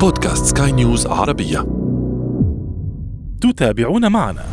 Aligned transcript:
بودكاست 0.00 0.58
سكاي 0.58 0.72
نيوز 0.72 1.06
عربية. 1.06 1.66
تتابعون 3.40 4.12
معنا. 4.12 4.44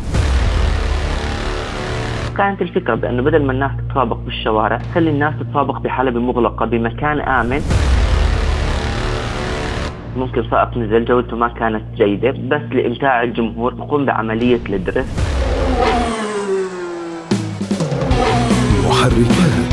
كانت 2.36 2.62
الفكرة 2.62 2.94
بأنه 2.94 3.22
بدل 3.22 3.42
ما 3.46 3.52
الناس 3.52 3.70
تتسابق 3.78 4.16
بالشوارع 4.16 4.78
خلي 4.94 5.10
الناس 5.10 5.34
تتسابق 5.40 5.78
بحلبة 5.78 6.20
مغلقة 6.20 6.66
بمكان 6.66 7.20
آمن. 7.20 7.62
ممكن 10.16 10.50
سائق 10.50 10.78
نزل 10.78 11.04
جودته 11.04 11.36
ما 11.36 11.48
كانت 11.48 11.82
جيدة 11.96 12.30
بس 12.30 12.62
لإمتاع 12.72 13.22
الجمهور 13.22 13.74
نقوم 13.74 14.04
بعملية 14.04 14.60
الدرس 14.68 15.06
محركات. 18.88 19.65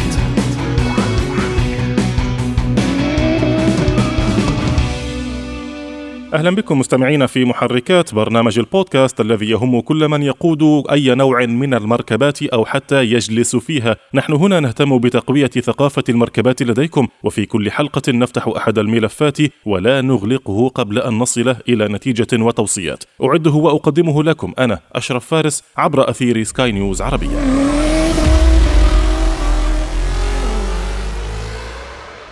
أهلا 6.34 6.50
بكم 6.50 6.80
مستمعينا 6.80 7.28
في 7.28 7.46
محركات 7.46 8.14
برنامج 8.14 8.60
البودكاست 8.60 9.22
الذي 9.22 9.50
يهم 9.50 9.80
كل 9.80 10.08
من 10.08 10.24
يقود 10.24 10.84
أي 10.92 11.16
نوع 11.16 11.46
من 11.46 11.74
المركبات 11.74 12.44
أو 12.44 12.66
حتى 12.66 13.04
يجلس 13.04 13.56
فيها. 13.56 13.96
نحن 14.14 14.34
هنا 14.34 14.60
نهتم 14.60 15.00
بتقوية 15.00 15.48
ثقافة 15.48 16.04
المركبات 16.10 16.62
لديكم 16.62 17.08
وفي 17.24 17.46
كل 17.46 17.72
حلقة 17.72 18.12
نفتح 18.12 18.48
أحد 18.48 18.80
الملفات 18.80 19.38
ولا 19.66 20.02
نغلقه 20.02 20.70
قبل 20.70 21.00
أن 21.00 21.14
نصل 21.14 21.56
إلى 21.70 21.88
نتيجة 21.88 22.44
وتوصيات. 22.44 23.04
أعده 23.24 23.52
وأقدمه 23.52 24.24
لكم 24.24 24.54
أنا 24.60 24.80
أشرف 24.94 25.26
فارس 25.26 25.64
عبر 25.78 26.10
أثير 26.10 26.44
سكاي 26.44 26.72
نيوز 26.72 27.02
عربية. 27.02 27.38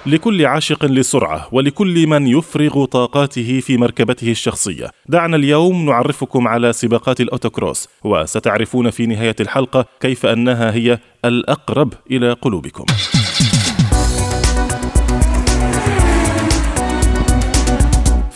لكل 0.05 0.45
عاشق 0.45 0.85
للسرعه 0.85 1.47
ولكل 1.51 2.07
من 2.07 2.27
يفرغ 2.27 2.85
طاقاته 2.85 3.59
في 3.59 3.77
مركبته 3.77 4.31
الشخصية. 4.31 4.91
دعنا 5.09 5.35
اليوم 5.35 5.85
نعرفكم 5.85 6.47
على 6.47 6.73
سباقات 6.73 7.21
ال 7.21 7.28
autocross 7.28 7.87
وستعرفون 8.03 8.89
في 8.89 9.05
نهاية 9.05 9.35
الحلقة 9.39 9.85
كيف 9.99 10.25
أنها 10.25 10.73
هي 10.73 10.99
الأقرب 11.25 11.93
إلى 12.11 12.33
قلوبكم. 12.33 12.85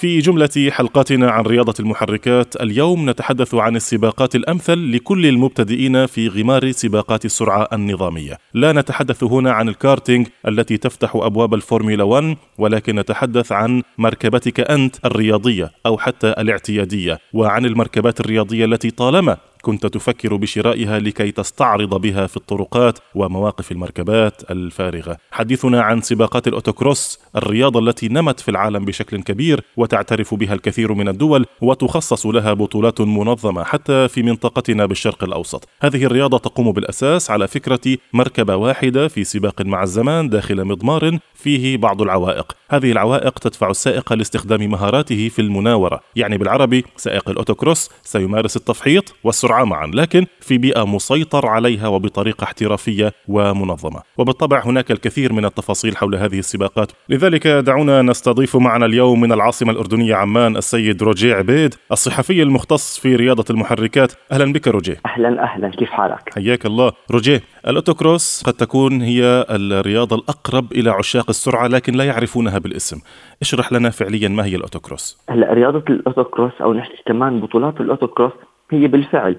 في 0.05 0.19
جملة 0.19 0.69
حلقاتنا 0.71 1.31
عن 1.31 1.43
رياضة 1.43 1.73
المحركات 1.79 2.55
اليوم 2.55 3.09
نتحدث 3.09 3.55
عن 3.55 3.75
السباقات 3.75 4.35
الأمثل 4.35 4.91
لكل 4.91 5.25
المبتدئين 5.25 6.05
في 6.05 6.27
غمار 6.27 6.71
سباقات 6.71 7.25
السرعة 7.25 7.67
النظامية. 7.73 8.37
لا 8.53 8.71
نتحدث 8.71 9.23
هنا 9.23 9.51
عن 9.51 9.69
الكارتينج 9.69 10.27
التي 10.47 10.77
تفتح 10.77 11.15
أبواب 11.15 11.53
الفورمولا 11.53 12.03
1 12.03 12.37
ولكن 12.57 12.95
نتحدث 12.95 13.51
عن 13.51 13.83
مركبتك 13.97 14.59
أنت 14.59 14.95
الرياضية 15.05 15.71
أو 15.85 15.97
حتى 15.97 16.27
الاعتيادية 16.27 17.19
وعن 17.33 17.65
المركبات 17.65 18.19
الرياضية 18.19 18.65
التي 18.65 18.91
طالما 18.91 19.37
كنت 19.65 19.85
تفكر 19.85 20.35
بشرائها 20.35 20.99
لكي 20.99 21.31
تستعرض 21.31 22.01
بها 22.01 22.27
في 22.27 22.37
الطرقات 22.37 22.99
ومواقف 23.15 23.71
المركبات 23.71 24.51
الفارغة. 24.51 25.17
حديثنا 25.31 25.81
عن 25.81 26.01
سباقات 26.01 26.47
الأوتوكروس، 26.47 27.19
الرياضة 27.35 27.79
التي 27.79 28.07
نمت 28.07 28.39
في 28.39 28.51
العالم 28.51 28.85
بشكل 28.85 29.21
كبير 29.21 29.63
وتعترف 29.77 30.33
بها 30.33 30.53
الكثير 30.53 30.93
من 30.93 31.07
الدول 31.07 31.45
وتخصص 31.61 32.25
لها 32.25 32.53
بطولات 32.53 33.01
منظمة 33.01 33.63
حتى 33.63 34.07
في 34.07 34.23
منطقتنا 34.23 34.85
بالشرق 34.85 35.23
الأوسط. 35.23 35.67
هذه 35.81 36.05
الرياضة 36.05 36.37
تقوم 36.37 36.71
بالأساس 36.71 37.31
على 37.31 37.47
فكرة 37.47 37.97
مركبة 38.13 38.55
واحدة 38.55 39.07
في 39.07 39.23
سباق 39.23 39.61
مع 39.61 39.83
الزمان 39.83 40.29
داخل 40.29 40.65
مضمار 40.65 41.19
فيه 41.33 41.77
بعض 41.77 42.01
العوائق. 42.01 42.55
هذه 42.69 42.91
العوائق 42.91 43.39
تدفع 43.39 43.69
السائق 43.69 44.13
لاستخدام 44.13 44.69
مهاراته 44.69 45.29
في 45.29 45.41
المناورة، 45.41 45.99
يعني 46.15 46.37
بالعربي 46.37 46.85
سائق 46.97 47.29
الأوتوكروس 47.29 47.89
سيمارس 48.03 48.57
التفحيط 48.57 49.15
والسرعة 49.23 49.54
معا 49.63 49.91
لكن 49.93 50.25
في 50.39 50.57
بيئة 50.57 50.85
مسيطر 50.85 51.47
عليها 51.47 51.87
وبطريقة 51.87 52.43
احترافية 52.43 53.11
ومنظمة. 53.27 54.01
وبالطبع 54.17 54.65
هناك 54.65 54.91
الكثير 54.91 55.33
من 55.33 55.45
التفاصيل 55.45 55.97
حول 55.97 56.15
هذه 56.15 56.39
السباقات. 56.39 56.91
لذلك 57.09 57.47
دعونا 57.47 58.01
نستضيف 58.01 58.55
معنا 58.55 58.85
اليوم 58.85 59.21
من 59.21 59.31
العاصمة 59.31 59.71
الأردنية 59.71 60.15
عمان 60.15 60.57
السيد 60.57 61.03
روجي 61.03 61.33
عبيد 61.33 61.75
الصحفي 61.91 62.41
المختص 62.43 62.99
في 62.99 63.15
رياضة 63.15 63.45
المحركات. 63.49 64.13
أهلا 64.31 64.53
بك 64.53 64.67
روجي 64.67 64.97
أهلا 65.05 65.43
أهلا. 65.43 65.69
كيف 65.69 65.89
حالك؟ 65.89 66.33
حياك 66.35 66.65
الله. 66.65 66.91
روجي 67.11 67.41
ال 67.67 67.75
autocross 67.75 68.43
قد 68.45 68.53
تكون 68.53 69.01
هي 69.01 69.45
الرياضة 69.49 70.15
الأقرب 70.15 70.71
إلى 70.71 70.89
عشاق 70.89 71.25
السرعة 71.29 71.67
لكن 71.67 71.93
لا 71.93 72.03
يعرفونها 72.03 72.57
بالاسم. 72.57 72.97
اشرح 73.41 73.73
لنا 73.73 73.89
فعليا 73.89 74.27
ما 74.27 74.45
هي 74.45 74.55
ال 74.55 74.61
autocross. 74.61 75.17
هلأ 75.29 75.53
رياضة 75.53 75.83
ال 75.89 75.95
autocross 75.95 76.51
أو 76.61 76.73
نحكي 76.73 77.03
كمان 77.05 77.39
بطولات 77.39 77.81
ال 77.81 77.86
autocross 77.86 78.31
هي 78.71 78.87
بالفعل 78.87 79.35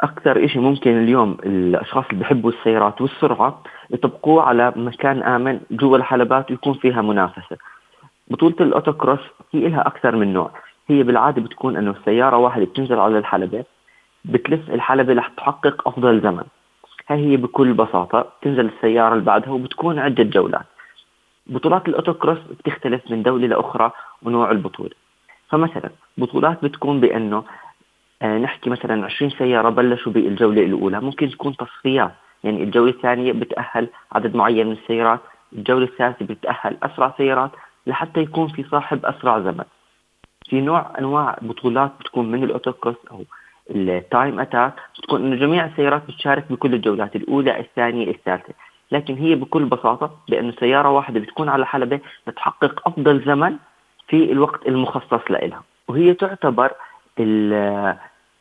أكثر 0.00 0.46
شيء 0.46 0.60
ممكن 0.60 1.02
اليوم 1.02 1.36
الأشخاص 1.44 2.04
اللي 2.10 2.18
بيحبوا 2.18 2.50
السيارات 2.50 3.00
والسرعة 3.00 3.62
يطبقوه 3.90 4.42
على 4.42 4.72
مكان 4.76 5.22
آمن 5.22 5.60
جوا 5.70 5.96
الحلبات 5.96 6.50
ويكون 6.50 6.74
فيها 6.74 7.02
منافسة. 7.02 7.56
بطولة 8.28 8.56
الأوتوكروس 8.60 9.20
هي 9.52 9.68
لها 9.68 9.86
أكثر 9.86 10.16
من 10.16 10.32
نوع، 10.32 10.50
هي 10.88 11.02
بالعادة 11.02 11.42
بتكون 11.42 11.76
إنه 11.76 11.90
السيارة 11.90 12.36
واحدة 12.36 12.64
بتنزل 12.64 12.98
على 12.98 13.18
الحلبة 13.18 13.64
بتلف 14.24 14.70
الحلبة 14.70 15.14
رح 15.14 15.28
تحقق 15.28 15.88
أفضل 15.88 16.20
زمن. 16.20 16.44
هاي 17.08 17.26
هي 17.26 17.36
بكل 17.36 17.72
بساطة 17.72 18.20
بتنزل 18.40 18.66
السيارة 18.66 19.12
اللي 19.12 19.24
بعدها 19.24 19.50
وبتكون 19.50 19.98
عدة 19.98 20.24
جولات. 20.24 20.66
بطولات 21.46 21.88
الأوتوكروس 21.88 22.38
بتختلف 22.38 23.10
من 23.10 23.22
دولة 23.22 23.46
لأخرى 23.46 23.90
ونوع 24.22 24.50
البطولة. 24.50 24.94
فمثلا 25.48 25.90
بطولات 26.18 26.64
بتكون 26.64 27.00
بأنه 27.00 27.44
نحكي 28.22 28.70
مثلا 28.70 29.04
20 29.04 29.30
سيارة 29.30 29.68
بلشوا 29.70 30.12
بالجولة 30.12 30.62
الأولى 30.62 31.00
ممكن 31.00 31.30
تكون 31.30 31.56
تصفيات 31.56 32.12
يعني 32.44 32.62
الجولة 32.62 32.90
الثانية 32.90 33.32
بتأهل 33.32 33.88
عدد 34.12 34.36
معين 34.36 34.66
من 34.66 34.72
السيارات 34.72 35.20
الجولة 35.52 35.84
الثالثة 35.84 36.24
بتأهل 36.26 36.76
أسرع 36.82 37.14
سيارات 37.18 37.50
لحتى 37.86 38.20
يكون 38.20 38.48
في 38.48 38.64
صاحب 38.70 39.06
أسرع 39.06 39.38
زمن. 39.40 39.64
في 40.48 40.60
نوع 40.60 40.92
أنواع 40.98 41.38
بطولات 41.42 41.92
بتكون 42.00 42.30
من 42.30 42.44
ال 42.44 42.49
autocross 42.49 42.96
أو 43.10 43.24
ال 43.70 43.84
time 43.84 44.40
attack 44.40 44.72
بتكون 44.98 45.24
أنه 45.24 45.36
جميع 45.36 45.66
السيارات 45.66 46.02
بتشارك 46.08 46.44
بكل 46.52 46.74
الجولات 46.74 47.16
الأولى 47.16 47.60
الثانية 47.60 48.10
الثالثة. 48.10 48.54
لكن 48.92 49.14
هي 49.14 49.34
بكل 49.34 49.64
بساطة 49.64 50.10
بأنه 50.28 50.52
سيارة 50.60 50.90
واحدة 50.90 51.20
بتكون 51.20 51.48
على 51.48 51.66
حلبة 51.66 52.00
بتحقق 52.26 52.88
أفضل 52.88 53.24
زمن 53.26 53.56
في 54.08 54.32
الوقت 54.32 54.68
المخصص 54.68 55.30
لها 55.30 55.62
وهي 55.88 56.14
تعتبر 56.14 56.72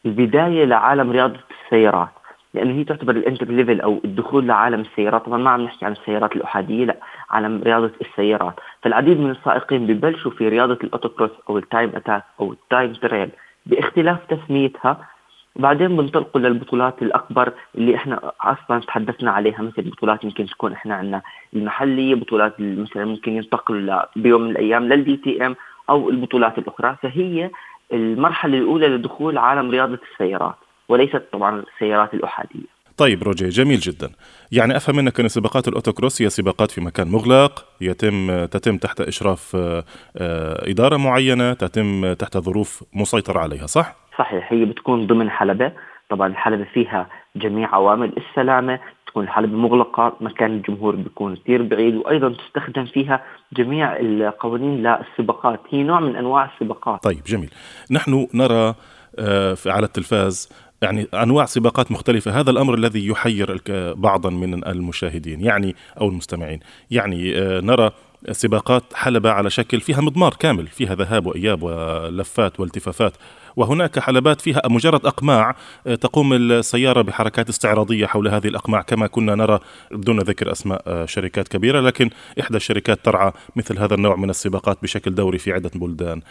البداية 0.06 0.66
لعالم 0.66 1.12
رياضة 1.12 1.40
السيارات 1.66 2.10
لأنه 2.54 2.74
هي 2.74 2.84
تعتبر 2.84 3.16
ال 3.16 3.21
entry 3.21 3.46
level 3.46 3.82
أو 3.82 4.02
الدخول 4.06 4.48
لعالم 4.48 4.82
السيارات. 4.82 5.26
طبعا 5.26 5.38
ما 5.38 5.50
عم 5.50 5.62
نحكي 5.62 5.86
عن 5.86 5.92
السيارات 5.92 6.36
الأحادية 6.36 6.86
لا 6.86 6.98
عالم 7.30 7.62
رياضة 7.64 7.92
السيارات. 8.02 8.54
فالعديد 8.82 9.20
من 9.20 9.30
السائقين 9.32 9.88
ببلشوا 9.88 10.32
في 10.32 10.50
رياضة 10.50 10.78
ال 10.84 10.89
autocross 10.89 11.32
أو 11.50 11.58
ال 11.58 11.65
time 11.65 11.92
attack 11.96 12.24
أو 12.40 12.52
ال 12.52 12.60
time 12.60 12.94
trial 12.94 13.30
باختلاف 13.66 14.18
تسميتها. 14.30 15.08
بعدين 15.56 15.98
بنطلقوا 15.98 16.42
للبطولات 16.42 17.02
الأكبر 17.02 17.54
اللي 17.76 17.96
إحنا 17.96 18.32
أصلا 18.42 18.80
تحدثنا 18.80 19.32
عليها 19.32 19.62
مثل 19.62 19.82
بطولات 19.82 20.24
يمكن 20.24 20.46
تكون 20.46 20.74
إحنا 20.74 20.96
عندنا 20.96 21.22
المحلية 21.54 22.16
بطولات 22.16 22.54
مثلا 22.60 23.06
ممكن 23.06 23.32
ينتقلوا 23.32 24.02
بيوم 24.16 24.42
من 24.42 24.52
الأيام 24.52 24.84
لل 24.84 25.18
DTM 25.18 25.56
أو 25.90 26.10
البطولات 26.10 26.58
الأخرى. 26.58 26.96
فهي 27.02 27.50
المرحلة 27.94 28.58
الأولى 28.58 28.88
لدخول 28.88 29.38
عالم 29.38 29.72
رياضة 29.72 30.00
السيارات 30.12 30.56
وليست 30.90 31.24
طبعا 31.32 31.64
السيارات 31.74 32.14
الأحادية. 32.14 32.82
طيب 32.98 33.24
روجي 33.24 33.50
جميل 33.50 33.80
جدا. 33.80 34.10
يعني 34.52 34.78
أفهم 34.78 34.96
منك 34.96 35.20
أن 35.20 35.28
سباقات 35.28 35.68
الأوتوكروس 35.68 36.22
هي 36.22 36.30
سباقات 36.30 36.72
في 36.72 36.82
مكان 36.82 37.08
مغلق 37.08 37.66
يتم 37.82 38.46
تتم 38.46 38.78
تحت 38.78 39.02
إشراف 39.02 39.56
آه، 39.56 39.84
آه، 40.18 40.70
إدارة 40.70 40.98
معينة 40.98 41.54
تتم 41.54 42.14
تحت 42.14 42.38
ظروف 42.38 42.84
مسيطر 42.94 43.38
عليها 43.38 43.66
صح؟ 43.66 43.96
صحيح 44.18 44.54
هي 44.54 44.66
بتكون 44.66 45.08
ضمن 45.08 45.30
حلبة. 45.30 45.72
طبعا 46.10 46.28
الحلبة 46.28 46.66
فيها 46.74 47.10
جميع 47.36 47.76
عوامل 47.76 48.14
السلامة 48.18 48.80
تكون 49.12 49.24
الحلبة 49.24 49.58
مغلقة 49.58 50.18
مكان 50.22 50.52
الجمهور 50.52 50.96
بيكون 50.96 51.36
كثير 51.36 51.64
بعيد 51.64 51.96
وأيضا 51.96 52.30
تستخدم 52.30 52.86
فيها 52.86 53.24
جميع 53.54 53.98
القوانين 53.98 54.84
للسباقات. 54.84 55.60
هي 55.70 55.84
نوع 55.84 56.00
من 56.00 56.16
أنواع 56.16 56.52
السباقات. 56.54 57.04
طيب 57.04 57.24
جميل. 57.24 57.50
نحن 57.92 58.28
نرى 58.34 58.76
آه، 59.20 59.56
على 59.66 59.86
التلفاز 59.86 60.50
يعني 60.82 61.08
أنواع 61.14 61.46
سباقات 61.46 61.92
مختلفة. 61.92 62.40
هذا 62.40 62.52
الأمر 62.52 62.74
الذي 62.74 63.08
يحير 63.08 63.62
بعضا 63.96 64.30
من 64.30 64.68
المشاهدين 64.68 65.42
يعني 65.42 65.76
أو 66.02 66.10
المستمعين. 66.10 66.60
يعني 66.92 67.38
آه، 67.38 67.62
نرى 67.62 67.92
سباقات 68.32 68.84
حلبة 68.94 69.32
على 69.32 69.50
شكل 69.50 69.80
فيها 69.80 70.02
مضمار 70.02 70.34
كامل 70.34 70.68
فيها 70.68 70.96
ذهاب 70.96 71.26
وإياب 71.26 71.64
ولفات 71.64 72.60
والتفافات 72.60 73.14
وهناك 73.56 74.00
حلبات 74.00 74.42
فيها 74.42 74.62
مجرد 74.70 75.06
أقماع 75.06 75.56
آه، 75.88 75.96
تقوم 75.96 76.34
السيارة 76.34 77.02
بحركات 77.02 77.50
استعراضية 77.50 78.06
حول 78.06 78.28
هذه 78.28 78.48
الأقماع 78.48 78.82
كما 78.82 79.08
كنا 79.08 79.36
نرى 79.36 79.60
دون 79.92 80.20
ذكر 80.20 80.52
أسماء 80.52 80.82
آه، 80.88 81.06
شركات 81.06 81.48
كبيرة 81.48 81.80
لكن 81.80 82.10
إحدى 82.40 82.58
الشركات 82.58 83.06
ترعى 83.06 83.32
مثل 83.56 83.80
هذا 83.80 83.96
النوع 83.96 84.16
من 84.16 84.30
السباقات 84.30 84.78
بشكل 84.84 85.16
دوري 85.16 85.38
في 85.38 85.54
عدة 85.54 85.72
بلدان. 85.76 86.22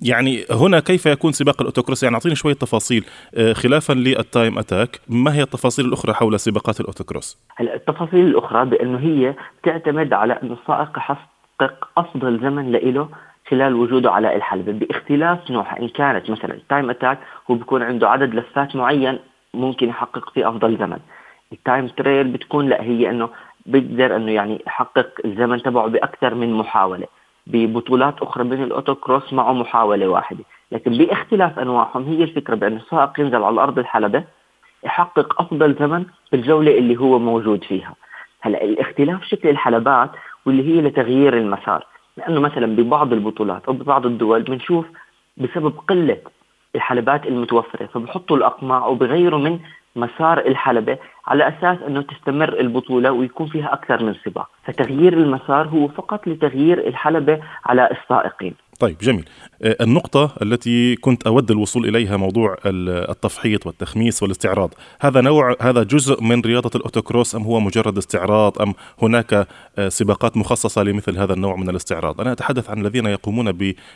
يعني 0.00 0.44
هنا 0.50 0.80
كيف 0.80 1.06
يكون 1.06 1.32
سباق 1.32 1.60
ال 1.60 1.64
autocross؟ 1.64 2.02
يعني 2.02 2.14
أعطيني 2.14 2.34
شوية 2.34 2.54
تفاصيل 2.54 3.04
آه، 3.34 3.52
خلافا 3.52 3.92
لل 3.92 4.14
time 4.14 4.58
attack 4.58 5.00
ما 5.08 5.34
هي 5.34 5.42
التفاصيل 5.42 5.84
الأخرى 5.84 6.14
حول 6.14 6.40
سباقات 6.40 6.80
ال 6.80 6.85
autocross؟ 6.85 7.38
التفاصيل 7.60 8.26
الأخرى 8.26 8.64
بأنه 8.64 8.98
هي 8.98 9.34
تعتمد 9.62 10.12
على 10.12 10.32
أن 10.32 10.52
السائق 10.52 10.98
يحقق 11.60 11.88
أفضل 11.98 12.40
زمن 12.40 12.72
لإله 12.72 13.08
خلال 13.48 13.74
وجوده 13.74 14.10
على 14.12 14.36
الحلبة 14.36 14.72
باختلاف 14.72 15.50
نوعها 15.50 15.80
إن 15.80 15.88
كانت 15.88 16.30
مثلا 16.30 16.54
ال 16.54 16.61
time 16.61 16.90
attack 16.90 17.18
هو 17.50 17.54
بيكون 17.54 17.82
عنده 17.82 18.08
عدد 18.08 18.34
لفات 18.34 18.76
معين 18.76 19.18
ممكن 19.54 19.88
يحقق 19.88 20.30
فيه 20.30 20.48
أفضل 20.48 20.76
زمن. 20.76 20.98
ال 21.52 21.59
time 21.59 21.88
trial 21.88 22.28
بتكون 22.28 22.68
لا 22.68 22.82
هي 22.82 23.10
أنه 23.10 23.28
بيقدر 23.66 24.16
أنه 24.16 24.32
يعني 24.32 24.62
يحقق 24.66 25.08
الزمن 25.24 25.62
تبعه 25.62 25.86
بأكثر 25.86 26.34
من 26.34 26.52
محاولة. 26.52 27.06
ببطولات 27.46 28.22
أخرى 28.22 28.44
من 28.44 28.62
ال 28.62 28.94
autocross 28.94 29.32
معه 29.32 29.52
محاولة 29.52 30.08
واحدة. 30.08 30.44
لكن 30.72 30.90
باختلاف 30.92 31.58
أنواعهم 31.58 32.04
هي 32.04 32.22
الفكرة 32.22 32.54
بأن 32.54 32.76
السائق 32.76 33.20
ينزل 33.20 33.42
على 33.42 33.60
أرض 33.60 33.78
الحلبة 33.78 34.24
يحقق 34.84 35.42
أفضل 35.42 35.74
زمن 35.80 36.04
في 36.30 36.36
الجولة 36.36 36.78
اللي 36.78 36.96
هو 36.96 37.18
موجود 37.18 37.64
فيها. 37.64 37.94
هلأ 38.40 38.64
الاختلاف 38.64 39.24
شكل 39.24 39.48
الحلبات 39.48 40.10
واللي 40.46 40.62
هي 40.68 40.80
لتغيير 40.82 41.36
المسار. 41.38 41.86
لأنه 42.16 42.40
مثلا 42.40 42.66
ببعض 42.76 43.12
البطولات 43.12 43.64
أو 43.64 43.72
ببعض 43.72 44.06
الدول 44.06 44.42
بنشوف 44.42 44.86
بسبب 45.36 45.74
قلة 45.88 46.18
الحلبات 46.74 47.26
المتوفرة 47.26 47.86
فبحطوا 47.86 48.36
الاقماع 48.36 48.86
وبغيروا 48.86 49.40
من 49.40 49.58
مسار 49.96 50.38
الحلبة 50.38 50.98
على 51.26 51.48
أساس 51.48 51.78
أنه 51.86 52.02
تستمر 52.02 52.60
البطولة 52.60 53.12
ويكون 53.12 53.46
فيها 53.46 53.72
أكثر 53.72 54.04
من 54.04 54.14
سباق. 54.24 54.50
فتغيير 54.64 55.12
المسار 55.12 55.68
هو 55.68 55.88
فقط 55.88 56.28
لتغيير 56.28 56.88
الحلبة 56.88 57.40
على 57.66 57.90
السائقين 57.90 58.54
طيب 58.80 58.98
جميل. 58.98 59.24
آه، 59.62 59.76
النقطة 59.80 60.34
التي 60.42 60.96
كنت 60.96 61.26
أود 61.26 61.50
الوصول 61.50 61.88
إليها 61.88 62.16
موضوع 62.16 62.56
التفحيط 62.66 63.66
والتخميس 63.66 64.22
والاستعراض 64.22 64.70
هذا 65.00 65.20
نوع 65.20 65.56
هذا 65.60 65.82
جزء 65.82 66.22
من 66.22 66.40
رياضة 66.40 66.70
الأوتوكروس 66.74 67.34
أم 67.34 67.42
هو 67.42 67.60
مجرد 67.60 67.96
استعراض 67.98 68.62
أم 68.62 68.74
هناك 69.02 69.46
آه، 69.78 69.88
سباقات 69.88 70.36
مخصصة 70.36 70.82
لمثل 70.82 71.18
هذا 71.18 71.32
النوع 71.32 71.56
من 71.56 71.70
الاستعراض؟ 71.70 72.20
أنا 72.20 72.32
أتحدث 72.32 72.70
عن 72.70 72.80
الذين 72.80 73.06
يقومون 73.06 73.52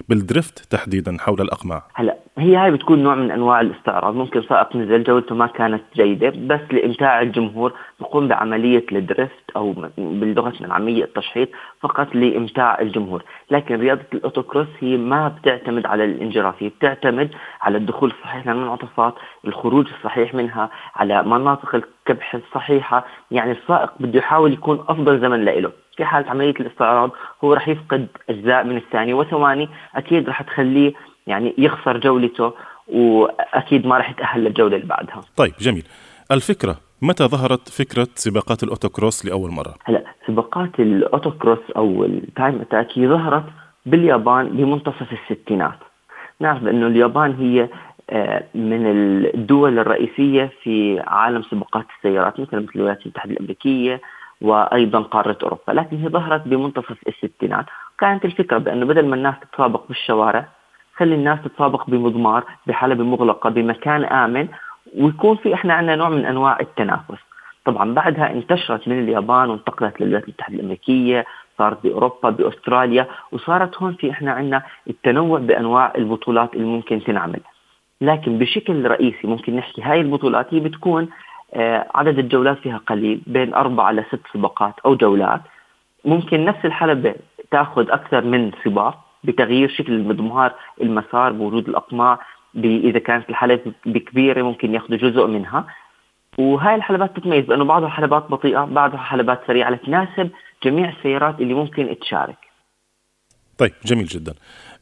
بال 0.09 0.23
drift 0.23 0.59
تحديدا 0.71 1.17
حول 1.21 1.41
الأقماع. 1.41 1.83
هلا 1.95 2.17
هي 2.39 2.57
هاي 2.57 2.71
بتكون 2.71 3.03
نوع 3.03 3.15
من 3.15 3.31
أنواع 3.31 3.61
الاستعراض. 3.61 4.15
ممكن 4.15 4.43
سائق 4.49 4.77
نزل 4.77 5.03
جولته 5.05 5.35
ما 5.35 5.47
كانت 5.47 5.83
جيدة 5.97 6.31
بس 6.31 6.61
لإمتاع 6.71 7.23
الجمهور 7.23 7.73
بقوم 8.01 8.29
بعملية 8.29 8.87
ال 8.93 9.03
drift 9.03 9.51
أو 9.57 9.73
بلغتنا 9.99 10.67
العامية 10.67 11.05
التشحيط 11.05 11.49
فقط 11.85 12.15
لإمتاع 12.15 12.81
الجمهور 12.81 13.25
لكن 13.51 13.81
رياضة 13.81 14.05
ال 14.13 14.18
autocross 14.18 14.67
هي 14.81 14.97
ما 14.97 15.29
بتعتمد 15.29 15.87
على 15.87 16.05
الانجراف 16.05 16.63
هي 16.63 16.69
بتعتمد 16.69 17.31
على 17.63 17.79
الدخول 17.79 18.11
الصحيح 18.11 18.47
للمنعطفات 18.47 19.15
الخروج 19.45 19.87
الصحيح 19.99 20.35
منها 20.35 20.71
على 20.95 21.23
مناطق 21.23 21.75
الكبح 21.75 22.35
الصحيحة 22.35 23.07
يعني 23.31 23.53
السائق 23.53 23.93
بده 24.01 24.19
يحاول 24.19 24.53
يكون 24.53 24.85
أفضل 24.89 25.21
زمن 25.21 25.45
له 25.45 25.73
في 25.97 26.05
حالة 26.05 26.31
عملية 26.31 26.55
الاستعراض 26.61 27.11
هو 27.45 27.53
رح 27.53 27.69
يفقد 27.69 28.07
أجزاء 28.31 28.65
من 28.65 28.77
الثانية 28.77 29.15
وثواني 29.15 29.69
أكيد 29.95 30.29
رح 30.29 30.43
تخليه 30.43 30.93
يعني 31.27 31.55
يخسر 31.59 31.99
جولته 31.99 32.53
وأكيد 32.89 33.87
ما 33.87 33.99
رح 33.99 34.11
يتأهل 34.11 34.45
للجولة 34.45 34.77
اللي 34.77 34.87
بعدها. 34.87 35.21
طيب 35.37 35.53
جميل. 35.61 35.85
الفكرة 36.31 36.77
متى 37.05 37.25
ظهرت 37.25 37.69
فكرة 37.69 38.09
سباقات 38.15 38.63
ال 38.63 38.69
autocross 38.69 39.27
لأول 39.27 39.51
مرة؟ 39.51 39.75
هلا 39.85 40.05
سباقات 40.27 40.81
ال 40.81 40.90
autocross 40.90 41.71
أو 41.77 42.05
ال 42.05 42.16
time 42.16 42.61
attack 42.61 42.99
هي 42.99 43.09
ظهرت 43.09 43.45
باليابان 43.87 44.49
بمنتصف 44.49 45.13
الستينات. 45.13 45.79
نعرف 46.41 46.63
بأنه 46.63 46.87
اليابان 46.87 47.35
هي 47.35 47.69
آه، 48.11 48.45
من 48.55 48.87
الدول 48.87 49.79
الرئيسية 49.79 50.51
في 50.63 51.01
عالم 51.01 51.43
سباقات 51.43 51.87
السيارات 51.97 52.41
مثل 52.41 52.57
مثل 52.57 52.73
الولايات 52.77 53.03
المتحدة 53.03 53.33
الأمريكية 53.33 54.01
وأيضا 54.41 55.01
قارة 55.01 55.39
أوروبا. 55.43 55.73
لكن 55.73 55.97
هي 55.97 56.09
ظهرت 56.09 56.49
بمنتصف 56.49 56.97
الستينات. 57.09 57.67
كانت 57.99 58.25
الفكرة 58.25 58.59
بأنه 58.59 58.87
بدل 58.87 59.07
ما 59.07 59.17
الناس 59.17 59.35
تتسابق 59.41 59.89
بالشوارع 59.89 60.49
خلي 60.97 61.15
الناس 61.15 61.39
تتسابق 61.45 61.91
بمضمار 61.91 62.45
بحلبة 62.67 63.05
مغلقة 63.05 63.51
بمكان 63.51 64.05
آمن 64.05 64.49
ويكون 64.99 65.37
في 65.37 65.55
إحنا 65.55 65.75
عندنا 65.75 65.97
نوع 65.97 66.09
من 66.09 66.27
أنواع 66.27 66.61
التنافس. 66.61 67.19
طبعا 67.65 67.95
بعدها 67.95 68.33
انتشرت 68.33 68.89
من 68.89 68.99
اليابان 68.99 69.51
وانتقلت 69.51 70.01
للولايات 70.01 70.25
المتحدة 70.25 70.55
الأمريكية 70.55 71.25
صارت 71.59 71.83
بأوروبا 71.83 72.31
بأستراليا 72.31 73.07
وصارت 73.33 73.77
هون 73.77 73.95
في 73.95 74.11
إحنا 74.11 74.33
عندنا 74.33 74.63
التنوع 74.91 75.39
بأنواع 75.39 75.93
البطولات 75.97 76.55
اللي 76.55 76.67
ممكن 76.67 77.05
تنعمل. 77.05 77.41
لكن 78.01 78.39
بشكل 78.39 78.87
رئيسي 78.87 79.27
ممكن 79.27 79.57
نحكي 79.57 79.83
هاي 79.83 80.01
البطولات 80.01 80.55
هي 80.55 80.61
بتكون 80.61 81.09
آه 81.55 81.87
عدد 81.95 82.19
الجولات 82.19 82.59
فيها 82.59 82.81
قليل 82.87 83.21
بين 83.27 83.55
أربعة 83.55 83.93
لست 83.93 84.21
سباقات 84.33 84.75
أو 84.87 84.95
جولات. 84.95 85.41
ممكن 86.05 86.45
نفس 86.45 86.65
الحلبة 86.65 87.15
تأخذ 87.51 87.91
أكثر 87.91 88.25
من 88.25 88.51
سباق 88.65 88.99
بتغيير 89.25 89.69
شكل 89.69 89.93
المضمار 89.93 90.53
المسار 90.81 91.33
بوجود 91.33 91.69
الأقماع. 91.69 92.19
إذا 92.57 92.99
كانت 92.99 93.31
الحلبة 93.31 93.73
كبيره 93.87 94.43
ممكن 94.43 94.75
ياخذوا 94.75 94.99
جزء 94.99 95.27
منها. 95.27 95.67
وهاي 96.39 96.75
الحلبات 96.75 97.17
تتميز 97.17 97.45
بأنه 97.45 97.65
بعضها 97.65 97.89
حلبات 97.89 98.23
بطيئة 98.31 98.65
بعضها 98.65 98.99
حلبات 98.99 99.41
سريعة 99.47 99.77
تناسب 99.77 100.31
جميع 100.65 100.89
السيارات 100.89 101.41
اللي 101.41 101.55
ممكن 101.55 101.97
تشارك. 102.01 102.39
طيب 103.59 103.73
جميل 103.85 104.07
جدا. 104.07 104.35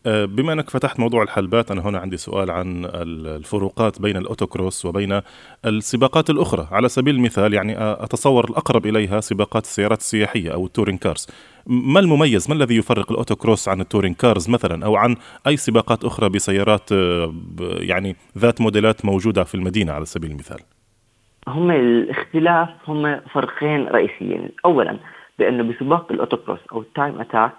بما 0.07 0.53
أنك 0.53 0.71
فتحت 0.71 1.01
موضوع 1.01 1.23
الحلبات 1.23 1.71
أنا 1.71 1.81
هنا 1.81 1.99
عندي 1.99 2.17
سؤال 2.17 2.51
عن 2.51 2.85
الفروقات 2.95 4.01
بين 4.01 4.17
الأوتوكروس 4.17 4.85
وبين 4.85 5.21
السباقات 5.67 6.31
الأخرى. 6.31 6.69
على 6.71 6.89
سبيل 6.89 7.15
المثال 7.15 7.55
يعني 7.55 7.75
أتصور 7.79 8.45
الأقرب 8.45 8.87
إليها 8.87 9.21
سباقات 9.21 9.65
السيارات 9.65 9.99
السياحية 9.99 10.55
أو 10.55 10.67
ال 10.67 10.71
touring 10.71 10.99
cars. 10.99 11.29
ما 11.67 12.01
المميز؟ 12.01 12.51
ما 12.51 12.55
الذي 12.55 12.77
يفرق 12.77 13.13
ال 13.13 13.18
autocross 13.18 13.69
عن 13.69 13.81
ال 13.81 13.85
touring 13.85 14.15
cars 14.15 14.51
مثلا؟ 14.51 14.85
أو 14.87 14.97
عن 14.97 15.17
أي 15.47 15.57
سباقات 15.57 16.05
أخرى 16.05 16.29
بسيارات 16.29 16.93
آه، 16.93 17.35
يعني 17.61 18.17
ذات 18.39 18.61
موديلات 18.61 19.05
موجودة 19.05 19.45
في 19.45 19.55
المدينة 19.55 19.93
على 19.93 20.05
سبيل 20.05 20.31
المثال؟ 20.31 20.61
هم 21.49 21.71
الاختلاف 21.71 22.69
هم 22.89 23.21
فرقين 23.21 23.87
رئيسيين. 23.89 24.49
اولا 24.65 24.99
بانه 25.39 25.63
بسباق 25.63 26.13
ال 26.13 26.18
autocross 26.18 26.61
أو 26.73 26.81
ال 26.81 26.89
time 26.89 27.21
attack 27.21 27.53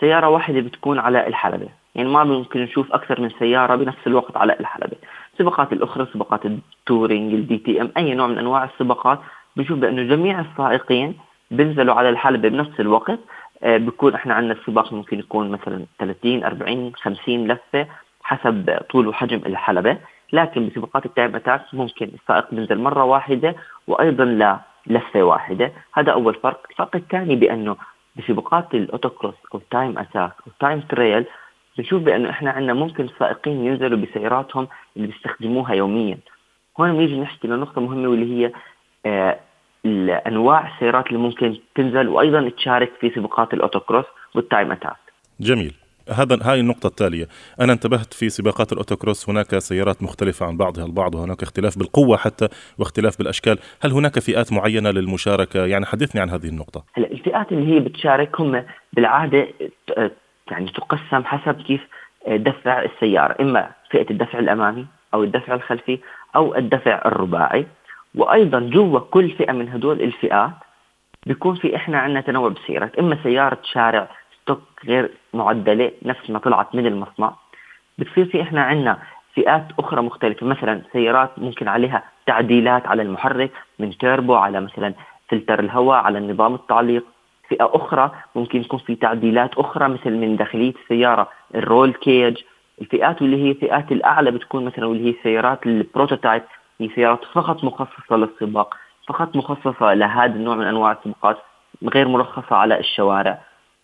سيارة 0.00 0.28
واحدة 0.28 0.60
بتكون 0.60 0.98
على 0.98 1.26
الحلبة. 1.26 1.79
يعني 2.00 2.12
ما 2.12 2.24
ممكن 2.24 2.60
نشوف 2.60 2.92
أكثر 2.92 3.20
من 3.20 3.30
سيارة 3.38 3.76
بنفس 3.76 4.06
الوقت 4.06 4.36
على 4.36 4.56
الحلبة. 4.60 4.96
السباقات 5.32 5.72
الأخرى 5.72 6.06
سباقات 6.12 6.46
ال 6.46 7.34
touring 7.34 7.58
ال 7.58 7.80
DTM 7.80 7.92
أي 7.96 8.14
نوع 8.14 8.26
من 8.26 8.38
أنواع 8.38 8.64
السباقات 8.64 9.18
بنشوف 9.56 9.78
بانه 9.78 10.02
جميع 10.02 10.40
السائقين 10.40 11.14
بينزلوا 11.50 11.94
على 11.94 12.08
الحلبة 12.08 12.48
بنفس 12.48 12.80
الوقت. 12.80 13.18
آه 13.62 13.76
بيكون 13.76 14.14
إحنا 14.14 14.34
عندنا 14.34 14.52
السباق 14.52 14.92
ممكن 14.92 15.18
يكون 15.18 15.50
مثلا 15.50 15.84
30 15.98 16.44
40 16.44 16.92
50 16.94 17.48
لفة 17.48 17.86
حسب 18.22 18.78
طول 18.90 19.08
وحجم 19.08 19.40
الحلبة. 19.46 19.96
لكن 20.32 20.68
بسباقات 20.68 21.06
ال 21.06 21.12
time 21.12 21.36
attack 21.36 21.62
ممكن 21.72 22.10
السائق 22.14 22.54
بينزل 22.54 22.78
مرة 22.78 23.04
واحدة 23.04 23.56
وأيضا 23.86 24.24
لا 24.24 24.58
لفة 24.86 25.22
واحدة. 25.22 25.72
هذا 25.94 26.12
أول 26.12 26.34
فرق. 26.34 26.66
الفرق 26.70 26.96
الثاني 26.96 27.36
بأنه 27.36 27.76
بسباقات 28.16 28.74
ال 28.74 28.80
autocross 28.80 29.34
أو 29.54 29.58
ال 29.58 29.66
time 29.66 29.98
attack 29.98 30.32
أو 30.46 30.46
التايم 30.46 30.80
تريل 30.80 31.24
بنشوف 31.78 32.02
بأنه 32.02 32.30
إحنا 32.30 32.50
عندنا 32.50 32.74
ممكن 32.74 33.04
السائقين 33.04 33.66
ينزلوا 33.66 33.98
بسياراتهم 33.98 34.68
اللي 34.96 35.06
بيستخدموها 35.06 35.74
يوميا. 35.74 36.18
هون 36.80 36.92
بنيجي 36.92 37.20
نحكي 37.20 37.48
لنقطة 37.48 37.80
مهمة 37.80 38.08
واللي 38.08 38.46
هي 38.46 38.52
آه 39.06 39.40
انواع 40.26 40.74
السيارات 40.74 41.06
اللي 41.06 41.18
ممكن 41.18 41.58
تنزل 41.74 42.08
وأيضا 42.08 42.48
تشارك 42.48 42.92
في 43.00 43.10
سباقات 43.10 43.54
ال 43.54 43.59
autocross 43.59 44.04
وال 44.34 44.47
time 44.47 44.72
attack. 44.72 44.96
جميل. 45.40 45.74
هذا 46.08 46.38
هاي 46.42 46.60
النقطة 46.60 46.86
التالية، 46.86 47.28
أنا 47.60 47.72
انتبهت 47.72 48.14
في 48.14 48.28
سباقات 48.28 48.72
ال 48.72 48.78
autocross 48.78 49.28
هناك 49.28 49.58
سيارات 49.58 50.02
مختلفة 50.02 50.46
عن 50.46 50.56
بعضها 50.56 50.86
البعض 50.86 51.14
وهناك 51.14 51.42
اختلاف 51.42 51.78
بالقوة 51.78 52.16
حتى 52.16 52.48
واختلاف 52.78 53.18
بالأشكال، 53.18 53.58
هل 53.82 53.92
هناك 53.92 54.18
فئات 54.18 54.52
معينة 54.52 54.90
للمشاركة؟ 54.90 55.66
يعني 55.66 55.86
حدثني 55.86 56.20
عن 56.20 56.30
هذه 56.30 56.48
النقطة. 56.48 56.84
هلا 56.94 57.06
الفئات 57.06 57.52
اللي 57.52 57.74
هي 57.74 57.80
بتشارك 57.80 58.40
هم 58.40 58.64
بالعادة 58.92 59.48
يعني 60.50 60.70
تقسم 60.70 61.24
حسب 61.24 61.62
كيف 61.62 61.86
دفع 62.28 62.82
السيارة 62.82 63.36
إما 63.40 63.70
فئة 63.90 64.10
الدفع 64.10 64.38
الأمامي 64.38 64.86
أو 65.14 65.22
الدفع 65.22 65.54
الخلفي 65.54 65.98
أو 66.36 66.56
الدفع 66.56 67.02
الرباعي. 67.06 67.66
وأيضا 68.14 68.60
جوا 68.60 68.98
كل 68.98 69.30
فئة 69.30 69.52
من 69.52 69.68
هدول 69.68 70.02
الفئات 70.02 70.50
بيكون 71.26 71.54
في 71.54 71.76
إحنا 71.76 71.98
عندنا 71.98 72.20
تنوع 72.20 72.48
بالسيارات 72.48 72.98
إما 72.98 73.18
سيارة 73.22 73.58
شارع 73.62 74.08
غير 74.86 75.10
معدلة 75.34 75.92
نفس 76.02 76.30
ما 76.30 76.38
طلعت 76.38 76.74
من 76.74 76.86
المصنع. 76.86 77.32
بتصير 77.98 78.24
في 78.24 78.42
إحنا 78.42 78.62
عندنا 78.62 78.98
فئات 79.34 79.66
أخرى 79.78 80.02
مختلفة. 80.02 80.46
مثلا 80.46 80.82
سيارات 80.92 81.38
ممكن 81.38 81.68
عليها 81.68 82.02
تعديلات 82.26 82.86
على 82.86 83.02
المحرك 83.02 83.50
من 83.78 83.98
تيربو 83.98 84.34
على 84.34 84.60
مثلا 84.60 84.94
فلتر 85.28 85.60
الهواء 85.60 85.96
على 85.98 86.20
نظام 86.20 86.54
التعليق. 86.54 87.04
فئة 87.50 87.70
أخرى 87.74 88.10
ممكن 88.34 88.60
يكون 88.60 88.78
في 88.78 88.94
تعديلات 88.94 89.58
أخرى 89.58 89.88
مثل 89.88 90.10
من 90.10 90.36
داخلية 90.36 90.72
السيارة 90.82 91.28
ال 91.54 91.62
roll 91.62 91.92
cage. 91.92 92.36
الفئات 92.80 93.22
واللي 93.22 93.48
هي 93.48 93.54
فئات 93.54 93.92
الأعلى 93.92 94.30
بتكون 94.30 94.64
مثلا 94.64 94.86
واللي 94.86 95.10
هي 95.10 95.14
سيارات 95.22 95.66
ال 95.66 95.74
prototype 95.74 96.42
هي 96.80 96.88
سيارات 96.94 97.24
فقط 97.24 97.64
مخصصة 97.64 98.16
للسباق 98.16 98.76
فقط 99.06 99.36
مخصصة 99.36 99.94
لهذا 99.94 100.34
النوع 100.34 100.56
من 100.56 100.66
أنواع 100.66 100.92
السباقات 100.92 101.36
غير 101.94 102.08
مرخصه 102.08 102.56
على 102.56 102.78
الشوارع. 102.78 103.38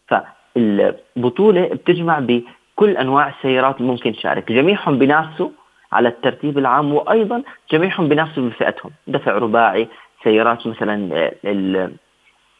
فالبطولة 0.08 1.68
بتجمع 1.68 2.18
بكل 2.18 2.96
أنواع 2.96 3.28
السيارات 3.28 3.76
اللي 3.80 3.92
ممكن 3.92 4.12
تشارك. 4.12 4.52
جميعهم 4.52 4.98
بينافسوا 4.98 5.48
على 5.92 6.08
الترتيب 6.08 6.58
العام 6.58 6.94
وأيضا 6.94 7.42
جميعهم 7.72 8.08
بينافسوا 8.08 8.48
بفئتهم. 8.48 8.90
دفع 9.06 9.32
رباعي 9.32 9.88
سيارات 10.24 10.66
مثلا 10.66 11.30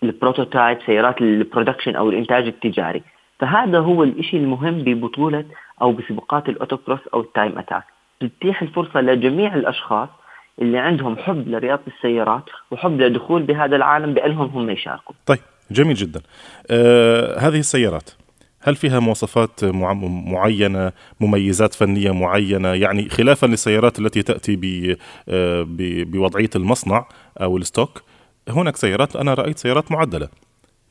ال 0.03 0.10
prototype 0.10 0.79
سيارات 0.87 1.21
ال 1.21 1.27
production 1.27 1.97
أو 1.97 2.11
الإنتاج 2.11 2.47
التجاري 2.47 3.03
فهذا 3.39 3.79
هو 3.79 4.05
الشيء 4.05 4.41
المهم 4.41 4.83
ببطولة 4.83 5.45
أو 5.83 5.93
بسباقات 5.93 6.49
ال 6.49 6.54
autocross 6.54 7.01
أو 7.15 7.21
ال 7.21 7.28
time 7.28 7.59
attack 7.59 7.85
تتيح 8.21 8.63
الفرصة 8.63 9.01
لجميع 9.01 9.55
الأشخاص 9.55 10.09
اللي 10.63 10.79
عندهم 10.79 11.17
حب 11.17 11.49
لرياضة 11.49 11.83
السيارات 11.87 12.45
وحب 12.71 13.01
للدخول 13.01 13.43
بهذا 13.43 13.77
العالم 13.77 14.15
بأنهم 14.15 14.49
هم 14.49 14.71
يشاركوا. 14.71 15.15
طيب 15.27 15.39
جميل 15.71 15.95
جدا. 15.95 16.21
آه 16.71 17.39
هذه 17.39 17.59
السيارات 17.59 18.11
هل 18.67 18.77
فيها 18.77 19.01
مواصفات 19.01 19.65
معينة 20.27 20.93
مميزات 21.21 21.75
فنية 21.75 22.11
معينة 22.11 22.69
يعني 22.69 23.09
خلافا 23.09 23.47
للسيارات 23.47 23.99
التي 23.99 24.23
تأتي 24.23 24.97
آه، 25.29 25.67
بوضعية 25.69 26.51
المصنع 26.57 27.09
أو 27.41 27.57
ال 27.57 27.64
stock 27.64 28.03
هناك 28.49 28.77
سيارات 28.77 29.17
أنا 29.17 29.35
رأيت 29.35 29.59
سيارات 29.59 29.93
معدلة 29.93 30.29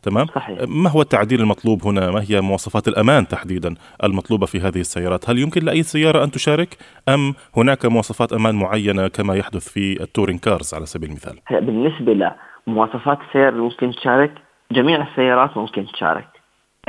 تمام؟ 0.04 0.26
صحيح. 0.26 0.60
ما 0.68 0.90
هو 0.90 1.02
التعديل 1.02 1.42
المطلوب 1.42 1.88
هنا؟ 1.88 2.12
ما 2.12 2.22
هي 2.30 2.42
مواصفات 2.42 2.88
الأمان 2.88 3.28
تحديدا 3.28 3.76
المطلوبة 4.04 4.46
في 4.46 4.60
هذه 4.60 4.80
السيارات؟ 4.80 5.30
هل 5.30 5.40
يمكن 5.40 5.66
لأي 5.66 5.84
سيارة 5.84 6.24
أن 6.24 6.32
تشارك؟ 6.32 6.78
أم 7.10 7.34
هناك 7.58 7.86
مواصفات 7.86 8.34
أمان 8.34 8.56
معينة 8.56 9.08
كما 9.08 9.36
يحدث 9.36 9.70
في 9.70 10.04
ال 10.04 10.08
touring 10.08 10.38
cars 10.38 10.74
على 10.74 10.86
سبيل 10.86 11.10
المثال؟ 11.10 11.40
بالنسبة 11.52 12.32
لمواصفات 12.68 13.20
السيارة 13.28 13.56
ممكن 13.56 13.92
تشارك 13.92 14.32
جميع 14.72 15.08
السيارات 15.08 15.58
ممكن 15.58 15.86
تشارك. 15.86 16.28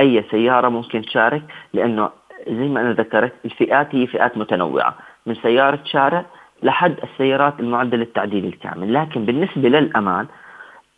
أي 0.01 0.25
سيارة 0.31 0.69
ممكن 0.69 1.01
تشارك 1.01 1.43
لأنه 1.73 2.09
زي 2.47 2.67
ما 2.67 2.81
أنا 2.81 2.93
ذكرت 2.93 3.33
الفئات 3.45 3.95
هي 3.95 4.07
فئات 4.07 4.37
متنوعة. 4.37 4.97
من 5.25 5.35
سيارة 5.35 5.79
شارع 5.85 6.25
لحد 6.63 6.95
السيارات 7.03 7.59
المعدة 7.59 7.97
للتعديل 7.97 8.45
الكامل. 8.45 8.93
لكن 8.93 9.25
بالنسبة 9.25 9.69
للأمان 9.69 10.27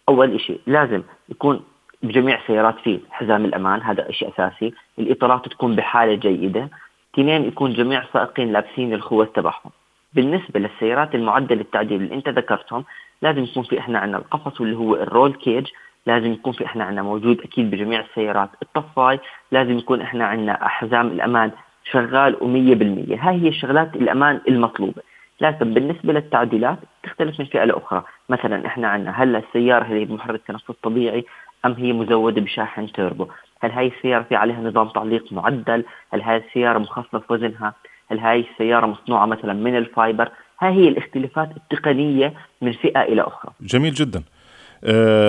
أول 0.10 0.40
شيء 0.40 0.60
لازم 0.68 1.02
يكون 1.30 1.62
بجميع 2.04 2.40
السيارات 2.42 2.76
في 2.84 3.00
حزام 3.10 3.46
الأمان 3.46 3.82
هذا 3.82 4.12
شيء 4.12 4.30
أساسي، 4.30 4.74
الإطارات 5.00 5.48
تكون 5.48 5.76
بحالة 5.76 6.16
جيدة، 6.16 6.70
اثنين 7.14 7.46
يكون 7.46 7.74
جميع 7.74 8.04
السائقين 8.04 8.52
لابسين 8.52 8.94
الخوذ 8.94 9.26
تبعهم. 9.26 9.72
بالنسبة 10.14 10.60
للسيارات 10.60 11.16
المعدله 11.16 11.58
للتعديل 11.58 12.02
اللي 12.02 12.16
أنت 12.16 12.30
ذكرتهم 12.30 12.86
لازم 13.22 13.44
يكون 13.44 13.64
في 13.64 13.80
إحنا 13.80 14.00
عندنا 14.00 14.18
القفص 14.18 14.62
واللي 14.62 14.78
هو 14.78 14.96
ال 14.96 15.03
roll 15.03 15.34
cage. 15.34 15.68
لازم 16.06 16.32
يكون 16.34 16.54
في 16.54 16.66
إحنا 16.66 16.84
عندنا 16.84 17.02
موجود 17.02 17.42
أكيد 17.42 17.72
بجميع 17.72 18.00
السيارات. 18.00 18.50
الطفاي 18.62 19.20
لازم 19.52 19.78
يكون 19.78 20.02
إحنا 20.02 20.26
عندنا 20.26 20.68
حزام 20.68 21.08
الأمان 21.08 21.52
شغال 21.92 22.36
و100% 22.36 23.24
هاي 23.24 23.42
هي 23.42 23.48
الشغلات 23.48 23.96
الأمان 23.96 24.42
المطلوبة. 24.48 25.02
لكن 25.42 25.74
بالنسبة 25.74 26.14
للتعديلات 26.14 26.78
تختلف 27.04 27.40
من 27.40 27.46
فئة 27.46 27.64
لأخرى. 27.64 28.04
مثلا 28.30 28.68
إحنا 28.68 28.88
عندنا 28.88 29.24
هلا 29.24 29.40
السيارة 29.40 29.86
هي 29.86 30.06
بمحرك 30.06 30.42
تنفس 30.48 30.72
طبيعي 30.84 31.26
أم 31.66 31.74
هي 31.74 31.94
مزودة 31.94 32.42
بشاحن 32.42 32.92
توربو 32.92 33.28
هل 33.62 33.72
هاي 33.72 33.88
السيارة 33.88 34.24
في 34.24 34.36
عليها 34.36 34.62
نظام 34.62 34.90
تعليق 34.90 35.34
معدل؟ 35.34 35.84
هل 36.14 36.22
هاي 36.22 36.38
السيارة 36.38 36.80
مخفف 36.80 37.32
وزنها؟ 37.32 37.74
هل 38.12 38.20
هاي 38.20 38.46
السيارة 38.52 38.86
مصنوعة 38.86 39.26
مثلا 39.26 39.54
من 39.54 39.78
ال 39.78 39.85
fiber؟ 39.85 40.30
هاي 40.60 40.74
هي 40.74 40.88
الاختلافات 40.88 41.50
التقنية 41.58 42.34
من 42.62 42.72
فئة 42.72 43.02
إلى 43.02 43.22
أخرى. 43.22 43.52
جميل 43.62 43.94
جدا. 43.94 44.24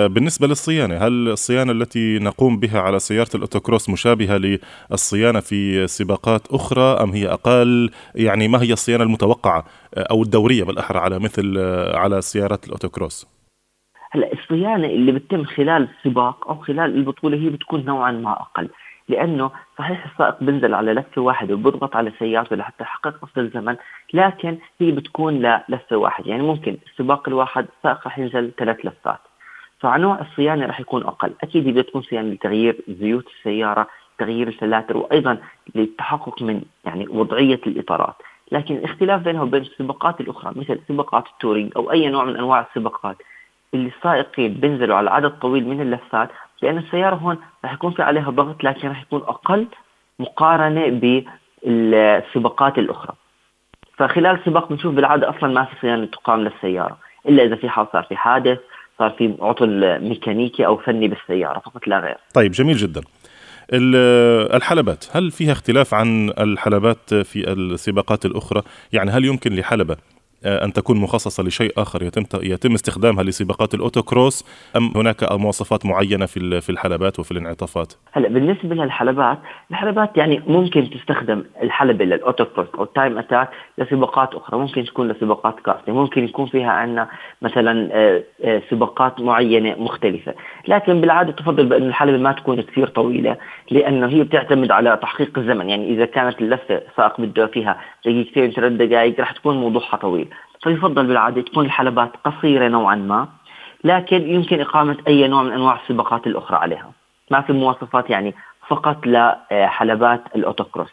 بالنسبة 0.07 0.47
للصيانة 0.47 0.95
هل 0.97 1.27
الصيانة 1.27 1.71
التي 1.71 2.19
نقوم 2.19 2.59
بها 2.59 2.81
على 2.81 2.99
سيارة 2.99 3.29
الأوتوكروس 3.35 3.89
مشابهة 3.89 4.37
للصيانة 4.37 5.39
في 5.39 5.87
سباقات 5.87 6.47
أخرى 6.51 7.03
أم 7.03 7.09
هي 7.09 7.27
أقل؟ 7.27 7.89
يعني 8.15 8.47
ما 8.47 8.61
هي 8.61 8.73
الصيانة 8.73 9.03
المتوقعة 9.03 9.65
آه، 9.95 10.07
أو 10.11 10.23
الدورية 10.23 10.63
بالأحرى 10.63 10.99
على 10.99 11.19
مثل 11.19 11.55
آه، 11.57 11.97
على 11.97 12.21
سيارات 12.21 12.65
الأوتوكروس؟ 12.67 13.27
هلا 14.11 14.33
الصيانة 14.33 14.87
اللي 14.87 15.11
بتتم 15.11 15.43
خلال 15.43 15.87
السباق 15.89 16.47
أو 16.47 16.55
خلال 16.55 16.95
البطولة 16.95 17.37
هي 17.37 17.49
بتكون 17.49 17.85
نوعا 17.85 18.11
ما 18.11 18.31
أقل 18.31 18.69
لأنه 19.09 19.51
صحيح 19.77 20.05
السائق 20.11 20.43
بنزل 20.43 20.73
على 20.73 20.93
لفة 20.93 21.21
واحدة 21.21 21.53
وبضغط 21.53 21.95
على 21.95 22.11
سيارته 22.19 22.55
لحتى 22.55 22.83
يحقق 22.83 23.23
نفس 23.23 23.37
الزمن 23.37 23.75
لكن 24.13 24.57
هي 24.79 24.91
بتكون 24.91 25.33
للفه 25.33 25.97
واحدة 25.97 26.29
يعني 26.29 26.43
ممكن 26.43 26.77
السباق 26.91 27.27
الواحد 27.27 27.65
السائق 27.77 28.07
رح 28.07 28.19
ينزل 28.19 28.51
ثلاث 28.57 28.85
لفات. 28.85 29.19
فنوع 29.81 30.19
الصيانة 30.21 30.65
رح 30.65 30.79
يكون 30.79 31.03
أقل. 31.03 31.33
أكيد 31.43 31.67
هي 31.67 31.71
بتكون 31.71 32.01
صيانة 32.01 32.29
لتغيير 32.33 32.77
زيوت 32.87 33.27
السيارة 33.27 33.87
تغيير 34.19 34.47
الفلاتر 34.47 34.97
وأيضا 34.97 35.37
للتحقق 35.75 36.41
من 36.41 36.61
يعني 36.85 37.07
وضعية 37.09 37.59
الإطارات. 37.67 38.15
لكن 38.51 38.75
الاختلاف 38.75 39.21
بينها 39.21 39.41
وبين 39.41 39.61
السباقات 39.61 40.21
الأخرى 40.21 40.53
مثل 40.55 40.79
سباقات 40.87 41.27
ال 41.27 41.32
touring 41.32 41.71
أو 41.75 41.91
أي 41.91 42.07
نوع 42.09 42.23
من 42.25 42.37
أنواع 42.37 42.67
السباقات 42.69 43.17
اللي 43.73 43.91
السائقين 43.97 44.53
بينزلوا 44.53 44.95
على 44.95 45.09
عدد 45.11 45.29
طويل 45.39 45.67
من 45.67 45.81
اللفات 45.81 46.29
لأن 46.61 46.77
السيارة 46.77 47.15
هون 47.15 47.37
رح 47.65 47.73
يكون 47.73 47.91
في 47.91 48.01
عليها 48.03 48.29
ضغط 48.29 48.63
لكن 48.63 48.89
رح 48.89 49.01
يكون 49.01 49.21
أقل 49.21 49.67
مقارنة 50.19 50.87
بالسباقات 51.63 52.77
الأخرى. 52.77 53.15
فخلال 53.97 54.39
السباق 54.39 54.69
بنشوف 54.69 54.95
بالعادة 54.95 55.29
أصلا 55.29 55.53
ما 55.53 55.63
في 55.65 55.75
صيانة 55.81 56.05
تقام 56.05 56.39
للسيارة 56.41 56.97
إلا 57.27 57.43
إذا 57.43 57.55
في 57.55 57.69
صار 57.93 58.03
في 58.09 58.15
حادث 58.15 58.59
صار 59.01 59.15
في 59.17 59.35
عطل 59.41 59.99
ميكانيكي 60.09 60.65
أو 60.65 60.77
فني 60.77 61.07
بالسيارة 61.07 61.59
فقط 61.59 61.87
لا 61.87 61.99
غير. 61.99 62.17
طيب 62.33 62.51
جميل 62.51 62.77
جدا. 62.77 63.01
الحلبات 64.53 65.05
هل 65.11 65.31
فيها 65.31 65.51
اختلاف 65.51 65.93
عن 65.93 66.29
الحلبات 66.29 67.13
في 67.13 67.51
السباقات 67.51 68.25
الأخرى؟ 68.25 68.61
يعني 68.93 69.11
هل 69.11 69.25
يمكن 69.25 69.55
لحلبة 69.55 69.93
آه، 69.93 70.20
أن 70.45 70.73
تكون 70.73 70.97
مخصصة 70.97 71.43
لشيء 71.43 71.71
آخر. 71.77 72.03
يتم 72.03 72.23
يتم 72.43 72.73
استخدامها 72.73 73.23
لسباقات 73.23 73.73
الأوتوكروس 73.73 74.45
أم 74.77 74.91
هناك 74.95 75.31
مواصفات 75.31 75.85
معينة 75.85 76.25
في 76.25 76.61
في 76.61 76.69
الحلبات 76.69 77.19
وفي 77.19 77.31
الانعطافات؟ 77.31 77.93
هلا 78.11 78.29
بالنسبة 78.29 78.75
للحلبات، 78.75 79.37
الحلبات 79.71 80.17
يعني 80.17 80.41
ممكن 80.47 80.89
تستخدم 80.89 81.43
الحلبة 81.63 82.05
لل 82.05 82.16
autocross 82.16 82.67
أو 82.77 82.83
ال 82.83 82.90
time 82.90 83.17
attack 83.17 83.49
لسباقات 83.77 84.35
أخرى، 84.35 84.59
ممكن 84.59 84.83
تكون 84.83 85.11
لسباقات 85.11 85.55
كاستنج، 85.59 85.95
ممكن 85.95 86.23
يكون 86.23 86.45
فيها 86.45 86.71
عندنا 86.71 87.07
مثلا 87.41 87.89
آه، 87.93 88.23
آه، 88.43 88.61
سباقات 88.69 89.19
معينة 89.19 89.75
مختلفة، 89.77 90.33
لكن 90.67 91.01
بالعادة 91.01 91.31
تفضل 91.31 91.65
بأن 91.65 91.87
الحلبة 91.87 92.17
ما 92.17 92.31
تكون 92.31 92.61
كثير 92.61 92.87
طويلة 92.87 93.37
لأنه 93.71 94.07
هي 94.07 94.23
بتعتمد 94.23 94.71
على 94.71 94.99
تحقيق 95.01 95.37
الزمن، 95.37 95.69
يعني 95.69 95.93
إذا 95.93 96.05
كانت 96.05 96.41
اللفة 96.41 96.81
سائق 96.97 97.21
بده 97.21 97.47
فيها 97.47 97.81
دقيقتين 98.05 98.51
ثلاث 98.51 98.71
دقائق 98.71 99.19
رح 99.19 99.31
تكون 99.31 99.57
موضوعها 99.57 99.97
طويل. 99.97 100.27
فيفضل 100.63 101.07
بالعادة 101.07 101.41
تكون 101.41 101.65
الحلبات 101.65 102.11
قصيرة 102.25 102.67
نوعا 102.67 102.95
ما 102.95 103.27
لكن 103.83 104.29
يمكن 104.29 104.61
إقامة 104.61 104.97
أي 105.07 105.27
نوع 105.27 105.43
من 105.43 105.51
أنواع 105.51 105.81
السباقات 105.81 106.27
الأخرى 106.27 106.57
عليها. 106.57 106.91
ما 107.31 107.41
في 107.41 107.53
مواصفات 107.53 108.09
يعني 108.09 108.33
فقط 108.67 108.97
لحلبات 109.07 110.23
الأوتوكروس. 110.35 110.89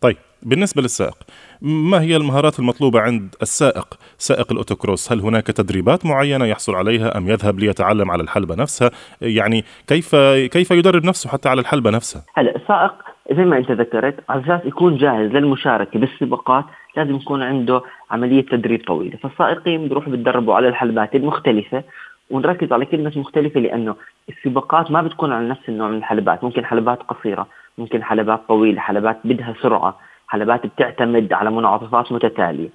طيب 0.00 0.16
بالنسبة 0.42 0.82
للسائق 0.82 1.16
ما 1.62 2.00
هي 2.00 2.16
المهارات 2.16 2.58
المطلوبة 2.58 3.00
عند 3.00 3.34
السائق 3.42 3.94
سائق 4.18 4.52
الأوتوكروس؟ 4.52 5.12
هل 5.12 5.20
هناك 5.20 5.46
تدريبات 5.46 6.06
معينة 6.06 6.44
يحصل 6.44 6.74
عليها 6.74 7.18
أم 7.18 7.28
يذهب 7.28 7.58
ليتعلم 7.58 8.10
على 8.10 8.22
الحلبة 8.22 8.54
نفسها؟ 8.54 8.90
يعني 9.20 9.64
كيف 9.86 10.16
كيف 10.52 10.70
يدرب 10.70 11.04
نفسه 11.04 11.30
حتى 11.30 11.48
على 11.48 11.60
الحلبة 11.60 11.90
نفسها؟ 11.90 12.22
هلا 12.34 12.56
السائق 12.56 12.92
زي 13.32 13.44
ما 13.44 13.58
أنت 13.58 13.70
ذكرت 13.70 14.16
على 14.28 14.44
أساس 14.44 14.66
يكون 14.66 14.96
جاهز 14.96 15.30
للمشاركة 15.30 16.00
بالسباقات 16.00 16.64
لازم 16.96 17.16
يكون 17.16 17.42
عنده 17.42 17.82
عملية 18.10 18.40
تدريب 18.40 18.84
طويلة، 18.86 19.16
فالسائقين 19.16 19.88
بيروحوا 19.88 20.10
بيتدربوا 20.10 20.54
على 20.54 20.68
الحلبات 20.68 21.14
المختلفة 21.14 21.82
ونركز 22.30 22.72
على 22.72 22.84
كلمة 22.84 23.12
مختلفة 23.16 23.60
لأنه 23.60 23.96
السباقات 24.28 24.90
ما 24.90 25.02
بتكون 25.02 25.32
على 25.32 25.48
نفس 25.48 25.68
النوع 25.68 25.88
من 25.88 25.96
الحلبات، 25.96 26.44
ممكن 26.44 26.64
حلبات 26.64 27.02
قصيرة، 27.02 27.46
ممكن 27.78 28.02
حلبات 28.02 28.40
طويلة، 28.48 28.80
حلبات 28.80 29.18
بدها 29.24 29.54
سرعة، 29.62 29.98
حلبات 30.28 30.66
بتعتمد 30.66 31.32
على 31.32 31.50
منعطفات 31.50 32.12
متتالية. 32.12 32.68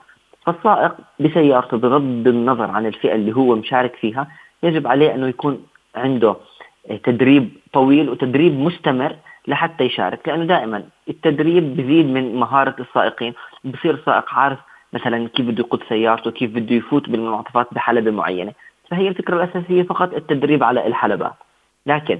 فالسائق 0.46 0.96
بسيارته 1.20 1.78
بغض 1.78 2.28
النظر 2.28 2.72
عن 2.72 2.86
الفئة 2.86 3.16
اللي 3.16 3.36
هو 3.36 3.56
مشارك 3.56 3.96
فيها، 3.96 4.28
يجب 4.64 4.88
عليه 4.88 5.16
أنه 5.16 5.28
يكون 5.28 5.66
عنده 5.96 6.36
تدريب 7.04 7.50
طويل 7.74 8.10
وتدريب 8.10 8.60
مستمر 8.60 9.16
لحتى 9.48 9.84
يشارك 9.84 10.28
لأنه 10.28 10.46
دائما 10.46 10.84
التدريب 11.10 11.78
بزيد 11.78 12.06
من 12.06 12.36
مهارة 12.36 12.76
السائقين. 12.80 13.34
بصير 13.64 13.94
السائق 13.94 14.34
عارف 14.34 14.60
مثلا 14.94 15.28
كيف 15.28 15.46
بده 15.46 15.60
يقود 15.60 15.84
سيارته 15.90 16.32
كيف 16.32 16.52
بده 16.52 16.76
يفوت 16.76 17.10
بالمنعطفات 17.10 17.68
بحلبة 17.72 18.12
معينة. 18.12 18.54
فهي 18.92 19.08
الفكرة 19.08 19.44
الأساسية 19.44 19.84
فقط 19.84 20.14
التدريب 20.14 20.64
على 20.64 20.88
الحلبات 20.88 21.34
لكن 21.86 22.20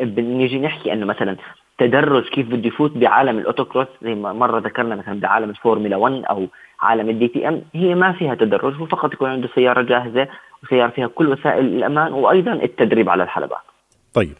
بنيجي 0.00 0.58
نحكي 0.58 0.92
أنه 0.92 1.06
مثلا 1.06 1.36
تدرج 1.78 2.28
كيف 2.28 2.46
بده 2.46 2.68
يفوت 2.68 2.90
بعالم 2.90 3.38
ال 3.38 3.43
autocross 3.43 3.86
زي 4.02 4.14
ما 4.14 4.32
مرة 4.32 4.58
ذكرنا 4.58 4.96
مثلا 4.96 5.20
بعالم 5.20 5.50
الفورمولا 5.50 5.96
1 5.96 6.24
أو 6.30 6.46
عالم 6.80 7.08
ال 7.08 7.28
DTM 7.28 7.62
هي 7.74 7.94
ما 7.94 8.12
فيها 8.12 8.34
تدرج 8.34 8.74
هو 8.74 8.86
فقط 8.86 9.14
يكون 9.14 9.30
عنده 9.30 9.48
سيارة 9.54 9.82
جاهزة 9.82 10.28
وسياره 10.62 10.90
فيها 10.90 11.06
كل 11.06 11.28
وسائل 11.28 11.64
الأمان 11.64 12.12
وأيضا 12.12 12.52
التدريب 12.52 13.08
على 13.08 13.22
الحلبات. 13.22 13.62
طيب. 14.14 14.34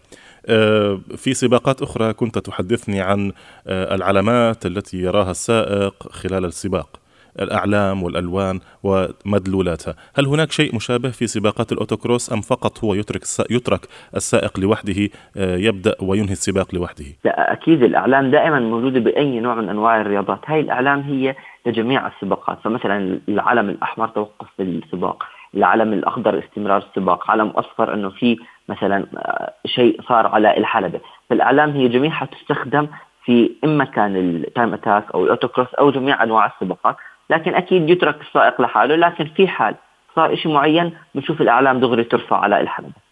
في 1.17 1.35
سباقات 1.35 1.83
أخرى 1.83 2.13
كنت 2.13 2.39
تحدثني 2.39 3.01
عن 3.01 3.33
آه، 3.67 3.95
العلامات 3.95 4.67
التي 4.67 4.97
يراها 4.97 5.31
السائق 5.31 5.95
خلال 6.11 6.45
السباق 6.45 7.01
الأعلام 7.41 8.03
والألوان 8.03 8.61
ومدلولاتها. 8.83 9.95
هل 10.17 10.27
هناك 10.27 10.53
شيء 10.53 10.77
مشابه 10.77 11.11
في 11.11 11.27
سباقات 11.27 11.73
الأوتوكروس 11.73 12.33
أم 12.33 12.41
فقط 12.41 12.85
هو 12.85 12.95
يترك 12.95 13.23
يترك 13.51 13.81
السائق 14.17 14.61
لوحده 14.61 15.09
آه، 15.37 15.57
يبدأ 15.57 15.95
وينهي 16.03 16.33
السباق 16.33 16.75
لوحده؟ 16.75 17.05
لا 17.25 17.53
أكيد 17.53 17.83
الأعلام 17.83 18.31
دائما 18.31 18.61
موجودة 18.61 19.01
بأي 19.01 19.41
نوع 19.41 19.55
من 19.55 19.69
أنواع 19.69 20.01
الرياضات. 20.01 20.41
هاي 20.47 20.61
الأعلام 20.61 21.01
هي 21.01 21.37
لجميع 21.67 22.07
السباقات. 22.07 22.59
فمثلا 22.65 23.21
العلم 23.29 23.69
الأحمر 23.71 24.09
توقف 24.09 24.47
بالسباق 24.59 25.25
العلم 25.55 25.93
الأخضر 25.93 26.39
استمرار 26.39 26.85
السباق 26.89 27.31
علم 27.31 27.49
أصفر 27.49 27.95
إنه 27.95 28.11
في 28.11 28.37
مثلا 28.69 29.07
آه، 29.17 29.53
شيء 29.67 30.03
صار 30.03 30.27
على 30.27 30.57
الحلبة. 30.57 31.01
فالأعلام 31.31 31.71
هي 31.71 31.89
جميعها 31.89 32.27
تستخدم 32.27 32.89
في 33.25 33.51
اما 33.65 33.85
كان 33.85 34.17
ال 34.17 34.28
time 34.28 34.75
attack 34.75 35.05
أو 35.15 35.25
ال 35.25 35.30
autocross 35.30 35.75
أو 35.75 35.91
جميع 35.91 36.23
أنواع 36.23 36.47
السباقات. 36.47 36.97
لكن 37.31 37.55
أكيد 37.55 37.91
يترك 37.91 38.21
السائق 38.21 38.61
لحاله 38.61 38.97
لكن 38.97 39.25
في 39.25 39.49
حال 39.49 39.75
صار 40.17 40.37
شيء 40.37 40.53
معين 40.53 40.93
بنشوف 41.15 41.41
الأعلام 41.41 41.81
دغري 41.81 42.05
ترفع 42.05 42.37
على 42.37 42.61
الحلبة. 42.61 43.08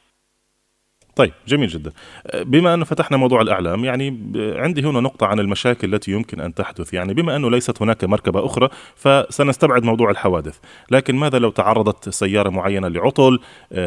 طيب 1.17 1.33
جميل 1.49 1.69
جدا. 1.69 1.93
بما 2.35 2.75
أنه 2.75 2.85
فتحنا 2.85 3.17
موضوع 3.17 3.41
الأعلام 3.41 3.85
يعني 3.85 4.19
عندي 4.37 4.83
هنا 4.83 5.01
نقطة 5.01 5.27
عن 5.27 5.41
المشاكل 5.41 5.95
التي 5.95 6.13
يمكن 6.13 6.41
أن 6.41 6.55
تحدث. 6.55 6.95
يعني 6.95 7.15
بما 7.15 7.37
أنه 7.37 7.51
ليست 7.51 7.83
هناك 7.83 8.05
مركبة 8.05 8.47
أخرى 8.47 8.69
فسنستبعد 8.97 9.85
موضوع 9.85 10.11
الحوادث. 10.11 10.59
لكن 10.91 11.17
ماذا 11.17 11.39
لو 11.39 11.51
تعرضت 11.51 12.09
سيارة 12.09 12.49
معينة 12.51 12.89
لعطل 12.89 13.39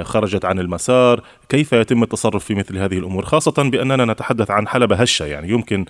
خرجت 0.02 0.46
عن 0.46 0.60
المسار؟ 0.60 1.22
كيف 1.50 1.74
يتم 1.74 2.04
التصرف 2.04 2.46
في 2.46 2.56
مثل 2.56 2.78
هذه 2.78 2.98
الأمور؟ 2.98 3.26
خاصة 3.26 3.70
بأننا 3.70 4.06
نتحدث 4.06 4.52
عن 4.52 4.68
حلبة 4.68 4.96
هشة 4.96 5.26
يعني 5.26 5.50
يمكن 5.50 5.86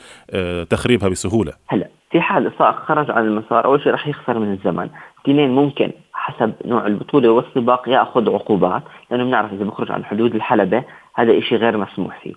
تخريبها 0.69 1.09
بسهولة. 1.09 1.53
هلا 1.67 1.89
في 2.11 2.21
حال 2.21 2.47
السائق 2.47 2.75
خرج 2.75 3.11
عن 3.11 3.25
المسار. 3.25 3.65
أول 3.65 3.81
شيء 3.81 3.93
رح 3.93 4.07
يخسر 4.07 4.39
من 4.39 4.51
الزمن. 4.51 4.89
اثنين 5.21 5.55
ممكن 5.55 5.91
حسب 6.13 6.53
نوع 6.65 6.87
البطولة 6.87 7.29
والسباق 7.29 7.89
يأخذ 7.89 8.33
عقوبات 8.33 8.83
لأنه 9.11 9.23
بنعرف 9.23 9.53
إذا 9.53 9.63
بخرج 9.63 9.91
عن 9.91 10.05
حدود 10.05 10.35
الحلبة 10.35 10.83
هذا 11.15 11.37
إشي 11.37 11.55
غير 11.55 11.77
مسموح 11.77 12.19
فيه. 12.19 12.33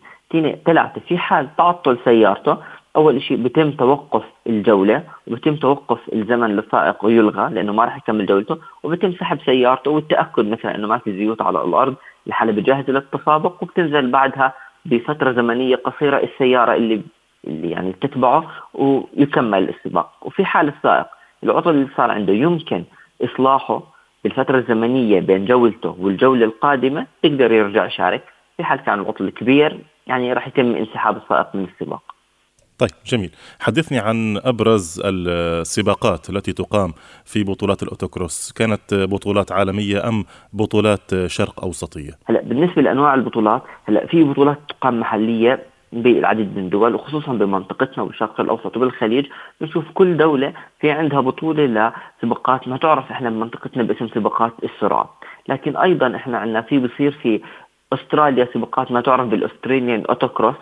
ثلاثة 0.67 1.01
في 1.09 1.19
حال 1.19 1.49
تعطل 1.57 1.99
سيارته 2.05 2.57
أول 2.97 3.23
شيء 3.23 3.37
بتم 3.43 3.71
توقف 3.71 4.23
الجولة 4.47 5.03
وبتم 5.27 5.57
توقف 5.57 5.99
الزمن 6.13 6.57
للسائق 6.57 7.05
ويلغى 7.05 7.55
لأنه 7.55 7.73
ما 7.73 7.85
راح 7.85 7.97
يكمل 7.97 8.27
جولته 8.27 8.59
وبتم 8.83 9.13
سحب 9.13 9.39
سيارته 9.45 9.91
والتأكد 9.91 10.47
مثلا 10.47 10.75
أنه 10.75 10.87
ما 10.87 10.99
في 10.99 11.13
زيوت 11.13 11.43
على 11.43 11.65
الأرض 11.65 11.95
الحلبة 12.27 12.63
جاهزة 12.63 12.93
للتسابق 12.93 13.63
وبتنزل 13.63 14.11
بعدها 14.11 14.53
بفترة 14.85 15.33
زمنية 15.33 15.77
قصيرة 15.77 16.17
السيارة 16.17 16.75
اللي 16.75 17.03
اللي 17.47 17.71
يعني 17.71 17.93
تتبعه 17.93 18.51
ويكمل 18.75 19.69
السباق. 19.69 20.13
وفي 20.23 20.45
حال 20.45 20.69
السائق 20.69 21.07
العطل 21.45 21.71
اللي 21.71 21.89
صار 21.97 22.11
عنده 22.11 22.33
يمكن 22.33 22.85
إصلاحه 23.23 23.83
بالفترة 24.25 24.59
الزمنية 24.59 25.21
بين 25.21 25.45
جولته 25.45 25.97
والجولة 25.99 26.45
القادمة 26.45 27.07
يقدر 27.25 27.53
يرجع 27.53 27.87
يشارك. 27.87 28.25
في 28.57 28.65
حال 28.65 28.81
كان 28.81 29.01
العطل 29.01 29.31
كبير 29.31 29.81
يعني 30.07 30.33
راح 30.33 30.49
يتم 30.49 30.75
انسحاب 30.75 31.17
السائق 31.17 31.47
من 31.55 31.65
السباق. 31.65 32.03
طيب 32.79 32.91
جميل. 33.07 33.31
حدثني 33.61 33.99
عن 33.99 34.37
أبرز 34.45 35.03
السباقات 35.05 36.31
التي 36.31 36.53
تقام 36.53 36.93
في 37.25 37.45
بطولات 37.45 37.83
الأوتوكروس. 37.83 38.53
كانت 38.53 38.95
بطولات 38.95 39.53
عالمية 39.53 40.09
أم 40.09 40.25
بطولات 40.53 41.27
شرق 41.27 41.65
أوسطية؟ 41.65 42.11
هلا 42.27 42.43
بالنسبة 42.43 42.83
لأنواع 42.83 43.15
البطولات 43.15 43.63
هلا 43.85 44.07
في 44.07 44.25
بطولات 44.25 44.59
تقام 44.69 45.01
محلية 45.01 45.67
بالعديد 45.93 46.57
من 46.57 46.65
الدول 46.65 46.95
وخصوصا 46.95 47.33
بمنطقتنا 47.33 48.05
والشرق 48.05 48.41
الأوسط 48.41 48.77
وبالخليج. 48.77 49.27
بنشوف 49.61 49.85
كل 49.95 50.17
دولة 50.17 50.53
في 50.81 50.91
عندها 50.91 51.21
بطولة 51.21 51.93
لسباقات. 52.23 52.69
ما 52.69 52.77
تعرف 52.77 53.11
إحنا 53.11 53.31
بمنطقتنا 53.31 53.83
باسم 53.83 54.09
سباقات 54.09 54.53
السرعه، 54.65 55.15
لكن 55.49 55.77
أيضا 55.77 56.17
إحنا 56.17 56.39
عندنا 56.39 56.61
في 56.61 56.79
بصير 56.79 57.13
في 57.13 57.41
أستراليا 57.93 58.49
سباقات. 58.55 58.93
ما 58.93 59.01
تعرف 59.01 59.29
بالأستراليان 59.29 60.05
أوتوكروس. 60.09 60.57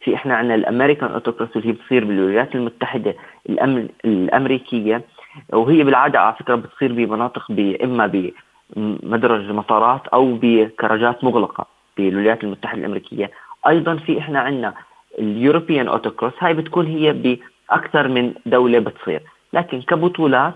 في 0.00 0.14
إحنا 0.14 0.36
عندنا 0.36 0.54
الأمريكان 0.54 1.10
أوتوكروس 1.10 1.48
اللي 1.56 1.68
هي 1.68 1.72
بتصير 1.72 2.04
بالولايات 2.04 2.54
المتحدة 2.54 3.14
الأم... 3.48 3.88
الأمريكية. 4.04 5.02
وهي 5.52 5.84
بالعادة 5.84 6.20
على 6.20 6.34
فكرة 6.34 6.54
بتصير 6.54 6.92
بمناطق 6.92 7.46
إما 7.84 8.32
بمدرج 8.76 9.50
مطارات 9.50 10.06
أو 10.06 10.38
بكراجات 10.42 11.24
مغلقة 11.24 11.66
بالولايات 11.96 12.44
المتحدة 12.44 12.80
الأمريكية. 12.80 13.30
أيضا 13.66 13.96
في 13.96 14.18
إحنا 14.18 14.40
عندنا 14.40 14.74
اليوروبيان 15.18 15.88
اوتوكروس 15.88 16.32
هاي 16.38 16.54
بتكون 16.54 16.86
هي 16.86 17.12
بأكثر 17.12 18.08
من 18.08 18.34
دولة 18.46 18.78
بتصير 18.78 19.22
لكن 19.52 19.82
كبطولات 19.82 20.54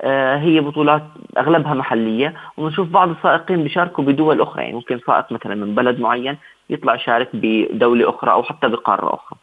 آه 0.00 0.36
هي 0.36 0.60
بطولات 0.60 1.02
أغلبها 1.38 1.74
محلية 1.74 2.34
وبنشوف 2.56 2.88
بعض 2.88 3.08
السائقين 3.08 3.62
بيشاركوا 3.62 4.04
بدول 4.04 4.40
أخرى 4.40 4.62
يعني 4.62 4.74
ممكن 4.74 5.00
سائق 5.06 5.32
مثلا 5.32 5.54
من 5.54 5.74
بلد 5.74 6.00
معين 6.00 6.38
يطلع 6.70 6.94
يشارك 6.94 7.28
بدولة 7.34 8.08
أخرى 8.10 8.32
أو 8.32 8.42
حتى 8.42 8.68
بقارة 8.68 9.14
أخرى. 9.14 9.38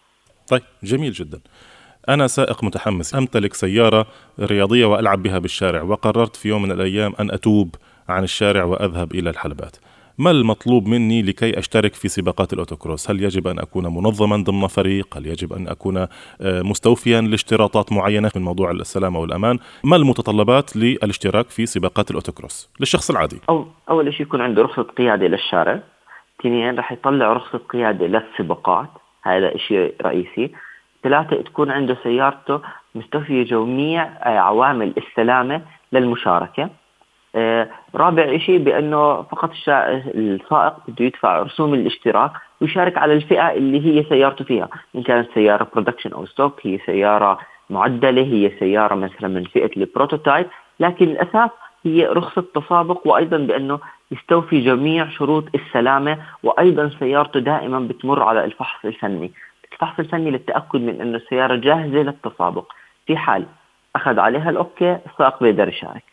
طيب 0.50 0.62
جميل 0.84 1.12
جدا. 1.12 1.40
أنا 2.10 2.28
سائق 2.28 2.64
متحمس 2.64 3.16
أمتلك 3.16 3.54
سيارة 3.54 4.06
رياضية 4.40 4.86
وألعب 4.86 5.24
بها 5.24 5.40
بالشارع 5.40 5.82
وقررت 5.82 6.36
في 6.36 6.50
يوم 6.50 6.62
من 6.62 6.72
الأيام 6.72 7.14
أن 7.20 7.32
أتوب 7.32 7.76
عن 8.10 8.24
الشارع 8.24 8.64
وأذهب 8.64 9.12
إلى 9.12 9.30
الحلبات 9.30 9.76
ما 10.20 10.32
المطلوب 10.32 10.88
مني 10.88 11.22
لكي 11.22 11.60
أشترك 11.60 11.94
في 11.94 12.08
سباقات 12.08 12.54
الأوتوكروس؟ 12.54 13.12
هل 13.12 13.24
يجب 13.24 13.48
أن 13.48 13.60
أكون 13.60 13.84
منظما 13.84 14.44
ضمن 14.44 14.68
فريق؟ 14.68 15.18
هل 15.18 15.28
يجب 15.28 15.54
أن 15.54 15.68
أكون 15.68 15.98
آه، 15.98 16.08
مستوفيا 16.42 17.22
لاشتراطات 17.22 17.92
معينة؟ 17.92 18.32
من 18.36 18.42
موضوع 18.42 18.72
السلامة 18.72 19.20
والأمان 19.20 19.60
ما 19.84 19.96
المتطلبات 19.96 20.78
للاشتراك 20.78 21.50
في 21.50 21.66
سباقات 21.66 22.12
الأوتوكروس؟ 22.12 22.70
للشخص 22.80 23.10
العادي. 23.10 23.40
أو 23.50 23.66
أول 23.90 24.14
شيء 24.14 24.22
يكون 24.22 24.42
عنده 24.42 24.62
رخصة 24.62 24.84
قيادة 24.84 25.28
للشارع. 25.28 25.80
اثنين 26.40 26.80
رح 26.80 26.92
يطلع 26.92 27.34
رخصة 27.34 27.58
قيادة 27.58 28.08
للسباقات. 28.08 28.90
هذا 29.24 29.58
شيء 29.58 29.94
رئيسي. 30.02 30.52
ثلاثة 31.04 31.42
تكون 31.42 31.72
عنده 31.72 31.98
سيارته 32.04 32.62
مستوفية 32.96 33.44
جميع 33.44 34.04
آه، 34.04 34.40
عوامل 34.40 34.94
السلامة 34.98 35.62
للمشاركة. 35.92 36.70
رابع 37.96 38.38
شيء 38.38 38.58
بأنه 38.58 39.22
فقط 39.22 39.52
السائق 39.52 40.04
بده 40.88 41.06
يدفع 41.06 41.42
رسوم 41.42 41.74
الاشتراك 41.74 42.32
ويشارك 42.62 42.98
على 42.98 43.14
الفئة 43.14 43.52
اللي 43.52 43.86
هي 43.86 44.04
سيارته 44.04 44.46
فيها 44.46 44.68
إن 44.96 45.04
كانت 45.04 45.30
سيارة 45.34 45.68
production 45.74 46.14
أو 46.14 46.26
stock 46.26 46.68
هي 46.68 46.80
سيارة 46.86 47.40
معدلة 47.70 48.22
هي 48.22 48.52
سيارة 48.60 48.96
مثلا 48.96 49.28
من 49.28 49.44
فئة 49.44 49.72
ال 49.78 49.85
prototype 49.85 50.46
لكن 50.80 51.06
الاساس 51.06 51.50
هي 51.86 52.06
رخصة 52.08 52.44
تسابق 52.56 53.08
وأيضا 53.08 53.38
بأنه 53.38 53.80
يستوفي 54.12 54.62
جميع 54.62 55.10
شروط 55.10 55.44
السلامة 55.56 56.18
وأيضا 56.44 56.92
سيارته 57.00 57.40
دائما 57.40 57.80
بتمر 57.80 58.24
على 58.24 58.46
الفحص 58.46 58.86
الفني. 58.86 59.32
الفحص 59.74 60.00
الفني 60.00 60.32
للتأكد 60.32 60.82
من 60.82 61.02
انه 61.02 61.18
السيارة 61.18 61.56
جاهزة 61.56 61.98
للتسابق. 62.02 62.72
في 63.08 63.18
حال 63.18 63.46
أخذ 63.96 64.20
عليها 64.20 64.50
ال 64.50 64.66
OK 64.66 64.98
السائق 65.12 65.44
بيقدر 65.44 65.68
يشارك. 65.68 66.04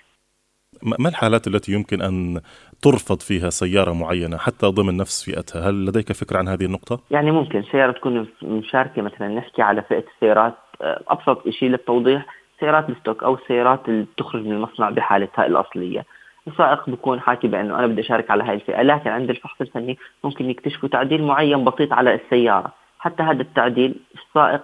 ما 0.83 1.09
الحالات 1.09 1.47
التي 1.47 1.73
يمكن 1.73 2.03
أن 2.03 2.41
ترفض 2.83 3.21
فيها 3.21 3.51
سيارة 3.51 3.93
معينة 3.93 4.37
حتى 4.37 4.67
ضمن 4.67 4.97
نفس 4.97 5.25
فئتها؟ 5.25 5.71
هل 5.71 5.87
لديك 5.87 6.13
فكرة 6.13 6.39
عن 6.39 6.49
هذه 6.49 6.65
النقطة؟ 6.65 7.01
يعني 7.11 7.31
ممكن 7.31 7.63
سيارة 7.63 7.93
تكون 7.93 8.27
مشاركة 8.43 9.03
مثلا 9.03 9.29
نحكي 9.29 9.63
على 9.63 9.83
فئة 9.83 10.05
السيارات. 10.15 10.55
آه، 10.83 11.03
أبسط 11.09 11.49
شيء 11.49 11.69
للتوضيح 11.69 12.27
سيارات 12.61 12.91
الستوك 12.91 13.23
أو 13.23 13.35
السيارات 13.35 13.89
اللي 13.89 14.07
تخرج 14.17 14.45
من 14.45 14.53
المصنع 14.53 14.91
بحالتها 14.91 15.47
الأصلية. 15.47 16.05
السائق 16.49 16.91
بيكون 16.91 17.21
حاكي 17.21 17.49
بأنه 17.49 17.79
أنا 17.79 17.87
بدي 17.87 18.01
أشارك 18.01 18.31
على 18.31 18.45
هاي 18.45 18.55
الفئة 18.55 18.83
لكن 18.83 19.11
عند 19.11 19.31
الفحص 19.31 19.61
الفني 19.61 19.99
ممكن 20.25 20.51
يكتشفوا 20.51 20.89
تعديل 20.89 21.23
معين 21.23 21.65
بسيط 21.65 21.93
على 21.93 22.15
السيارة. 22.15 22.73
حتى 22.99 23.23
هذا 23.23 23.43
التعديل 23.43 23.95
السائق 24.15 24.63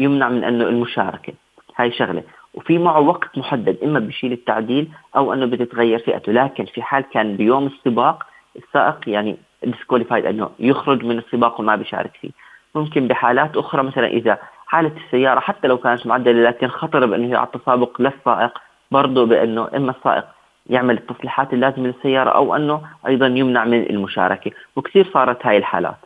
يمنع 0.00 0.28
من 0.28 0.44
أنه 0.44 0.64
المشاركة. 0.64 1.32
هاي 1.76 1.92
شغلة. 1.92 2.22
وفي 2.54 2.78
معه 2.78 3.00
وقت 3.00 3.38
محدد 3.38 3.78
إما 3.84 3.98
بشيل 4.00 4.32
التعديل 4.32 4.88
أو 5.16 5.32
إنه 5.32 5.46
بتتغير 5.46 5.98
فئته. 5.98 6.32
لكن 6.32 6.64
في 6.64 6.82
حال 6.82 7.04
كان 7.12 7.36
بيوم 7.36 7.66
السباق 7.66 8.26
السائق 8.56 8.98
يعني 9.06 9.36
ديسكوليفايد 9.64 10.26
إنه 10.26 10.50
يخرج 10.58 11.04
من 11.04 11.18
السباق 11.18 11.60
وما 11.60 11.76
بيشارك 11.76 12.16
فيه. 12.20 12.30
ممكن 12.74 13.08
بحالات 13.08 13.56
أخرى 13.56 13.82
مثلا 13.82 14.06
إذا 14.06 14.38
حالة 14.66 14.92
السيارة 15.06 15.40
حتى 15.40 15.68
لو 15.68 15.78
كانت 15.78 16.06
معدلة 16.06 16.42
لكن 16.42 16.68
خطر 16.68 17.06
بإنه 17.06 17.38
على 17.38 17.46
التسابق 17.54 18.00
للسائق 18.00 18.58
برضه 18.90 19.26
بإنه 19.26 19.68
إما 19.76 19.90
السائق 19.90 20.24
يعمل 20.66 20.96
التصليحات 20.98 21.52
اللازمة 21.52 21.86
للسيارة 21.86 22.30
أو 22.30 22.56
إنه 22.56 22.82
أيضا 23.06 23.26
يمنع 23.26 23.64
من 23.64 23.90
المشاركة. 23.90 24.50
وكثير 24.76 25.10
صارت 25.14 25.46
هاي 25.46 25.56
الحالات. 25.56 25.96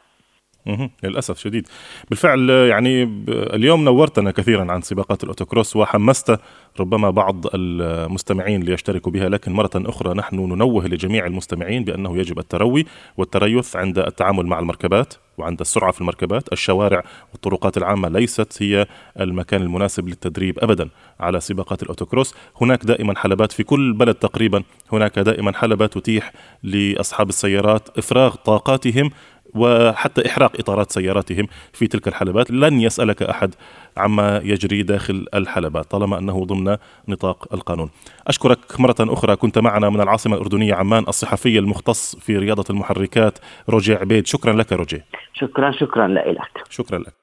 للأسف 1.02 1.38
شديد. 1.38 1.68
بالفعل 2.10 2.50
يعني 2.50 3.24
اليوم 3.28 3.84
نورتنا 3.84 4.30
كثيرا 4.30 4.72
عن 4.72 4.82
سباقات 4.82 5.22
الأوتوكروس 5.22 5.76
وحمست 5.76 6.38
ربما 6.80 7.10
بعض 7.10 7.44
المستمعين 7.54 8.62
ليشتركوا 8.62 9.12
بها 9.12 9.28
لكن 9.28 9.52
مرة 9.52 9.70
أخرى 9.74 10.14
نحن 10.14 10.36
ننوه 10.36 10.86
لجميع 10.86 11.26
المستمعين 11.26 11.84
بأنه 11.84 12.18
يجب 12.18 12.38
التروي 12.38 12.86
والتريث 13.16 13.76
عند 13.76 13.98
التعامل 13.98 14.46
مع 14.46 14.58
المركبات 14.58 15.14
وعند 15.38 15.60
السرعة 15.60 15.92
في 15.92 16.00
المركبات، 16.00 16.52
الشوارع 16.52 17.04
والطرقات 17.32 17.76
العامة 17.76 18.08
ليست 18.08 18.62
هي 18.62 18.86
المكان 19.20 19.62
المناسب 19.62 20.08
للتدريب 20.08 20.58
ابدا 20.58 20.88
على 21.20 21.40
سباقات 21.40 21.82
الأوتوكروس، 21.82 22.34
هناك 22.60 22.84
دائما 22.84 23.18
حلبات 23.18 23.52
في 23.52 23.62
كل 23.62 23.92
بلد 23.92 24.14
تقريبا، 24.14 24.62
هناك 24.92 25.18
دائما 25.18 25.52
حلبة 25.52 25.86
تتيح 25.86 26.32
لأصحاب 26.62 27.28
السيارات 27.28 27.98
إفراغ 27.98 28.34
طاقاتهم 28.34 29.10
وحتى 29.56 30.26
إحراق 30.26 30.52
إطارات 30.58 30.92
سياراتهم 30.92 31.46
في 31.72 31.86
تلك 31.86 32.08
الحلبات. 32.08 32.50
لن 32.50 32.80
يسألك 32.80 33.22
أحد 33.22 33.54
عما 33.96 34.40
يجري 34.44 34.82
داخل 34.82 35.26
الحلبات 35.34 35.90
طالما 35.90 36.18
أنه 36.18 36.44
ضمن 36.44 36.76
نطاق 37.08 37.54
القانون. 37.54 37.90
أشكرك 38.26 38.58
مرة 38.80 38.96
أخرى. 39.00 39.36
كنت 39.36 39.58
معنا 39.58 39.90
من 39.90 40.00
العاصمة 40.00 40.36
الأردنية 40.36 40.74
عمان 40.74 41.04
الصحفي 41.08 41.58
المختص 41.58 42.16
في 42.16 42.38
رياضة 42.38 42.64
المحركات 42.70 43.38
روجي 43.68 43.94
عبيد. 43.94 44.26
شكرا 44.26 44.52
لك 44.52 44.72
روجي. 44.72 45.02
شكرا 45.34 45.72
شكرا 45.72 46.08
لك. 46.08 46.48
شكرا 46.70 46.98
لك. 46.98 47.14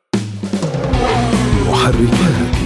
محركات. 1.69 2.62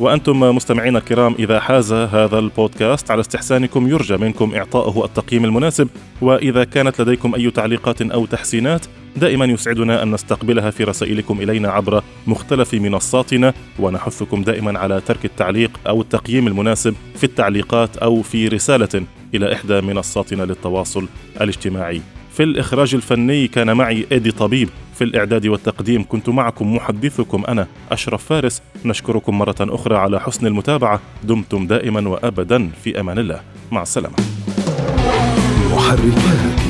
وأنتم 0.00 0.40
مستمعينا 0.40 0.98
الكرام 0.98 1.34
إذا 1.38 1.60
حاز 1.60 1.92
هذا 1.92 2.38
البودكاست 2.38 3.10
على 3.10 3.20
استحسانكم 3.20 3.88
يرجى 3.88 4.16
منكم 4.16 4.54
إعطائه 4.54 5.04
التقييم 5.04 5.44
المناسب. 5.44 5.88
وإذا 6.20 6.64
كانت 6.64 7.00
لديكم 7.00 7.34
أي 7.34 7.50
تعليقات 7.50 8.02
أو 8.02 8.26
تحسينات 8.26 8.86
دائما 9.16 9.44
يسعدنا 9.44 10.02
أن 10.02 10.10
نستقبلها 10.10 10.70
في 10.70 10.84
رسائلكم 10.84 11.40
إلينا 11.40 11.70
عبر 11.70 12.02
مختلف 12.26 12.74
منصاتنا. 12.74 13.54
ونحثكم 13.78 14.42
دائما 14.42 14.78
على 14.78 15.00
ترك 15.00 15.24
التعليق 15.24 15.70
أو 15.86 16.00
التقييم 16.00 16.46
المناسب 16.46 16.94
في 17.16 17.24
التعليقات 17.24 17.96
أو 17.96 18.22
في 18.22 18.48
رسالة 18.48 19.02
إلى 19.34 19.52
إحدى 19.52 19.80
منصاتنا 19.80 20.42
للتواصل 20.42 21.08
الاجتماعي. 21.40 22.02
في 22.38 22.44
الإخراج 22.44 22.94
الفني 22.94 23.48
كان 23.48 23.76
معي 23.76 24.06
إيدي 24.12 24.30
طبيب. 24.30 24.68
في 24.94 25.04
الإعداد 25.04 25.46
والتقديم 25.46 26.04
كنت 26.08 26.28
معكم 26.28 26.74
محدثكم 26.76 27.44
أنا 27.48 27.66
أشرف 27.90 28.24
فارس. 28.24 28.62
نشكركم 28.84 29.38
مرة 29.38 29.56
أخرى 29.60 29.96
على 29.96 30.20
حسن 30.20 30.46
المتابعة. 30.46 31.00
دمتم 31.24 31.66
دائما 31.66 32.08
وأبدا 32.08 32.70
في 32.84 33.00
أمان 33.00 33.18
الله. 33.18 33.40
مع 33.72 33.82
السلامة. 33.82 34.16
محركات. 35.72 36.67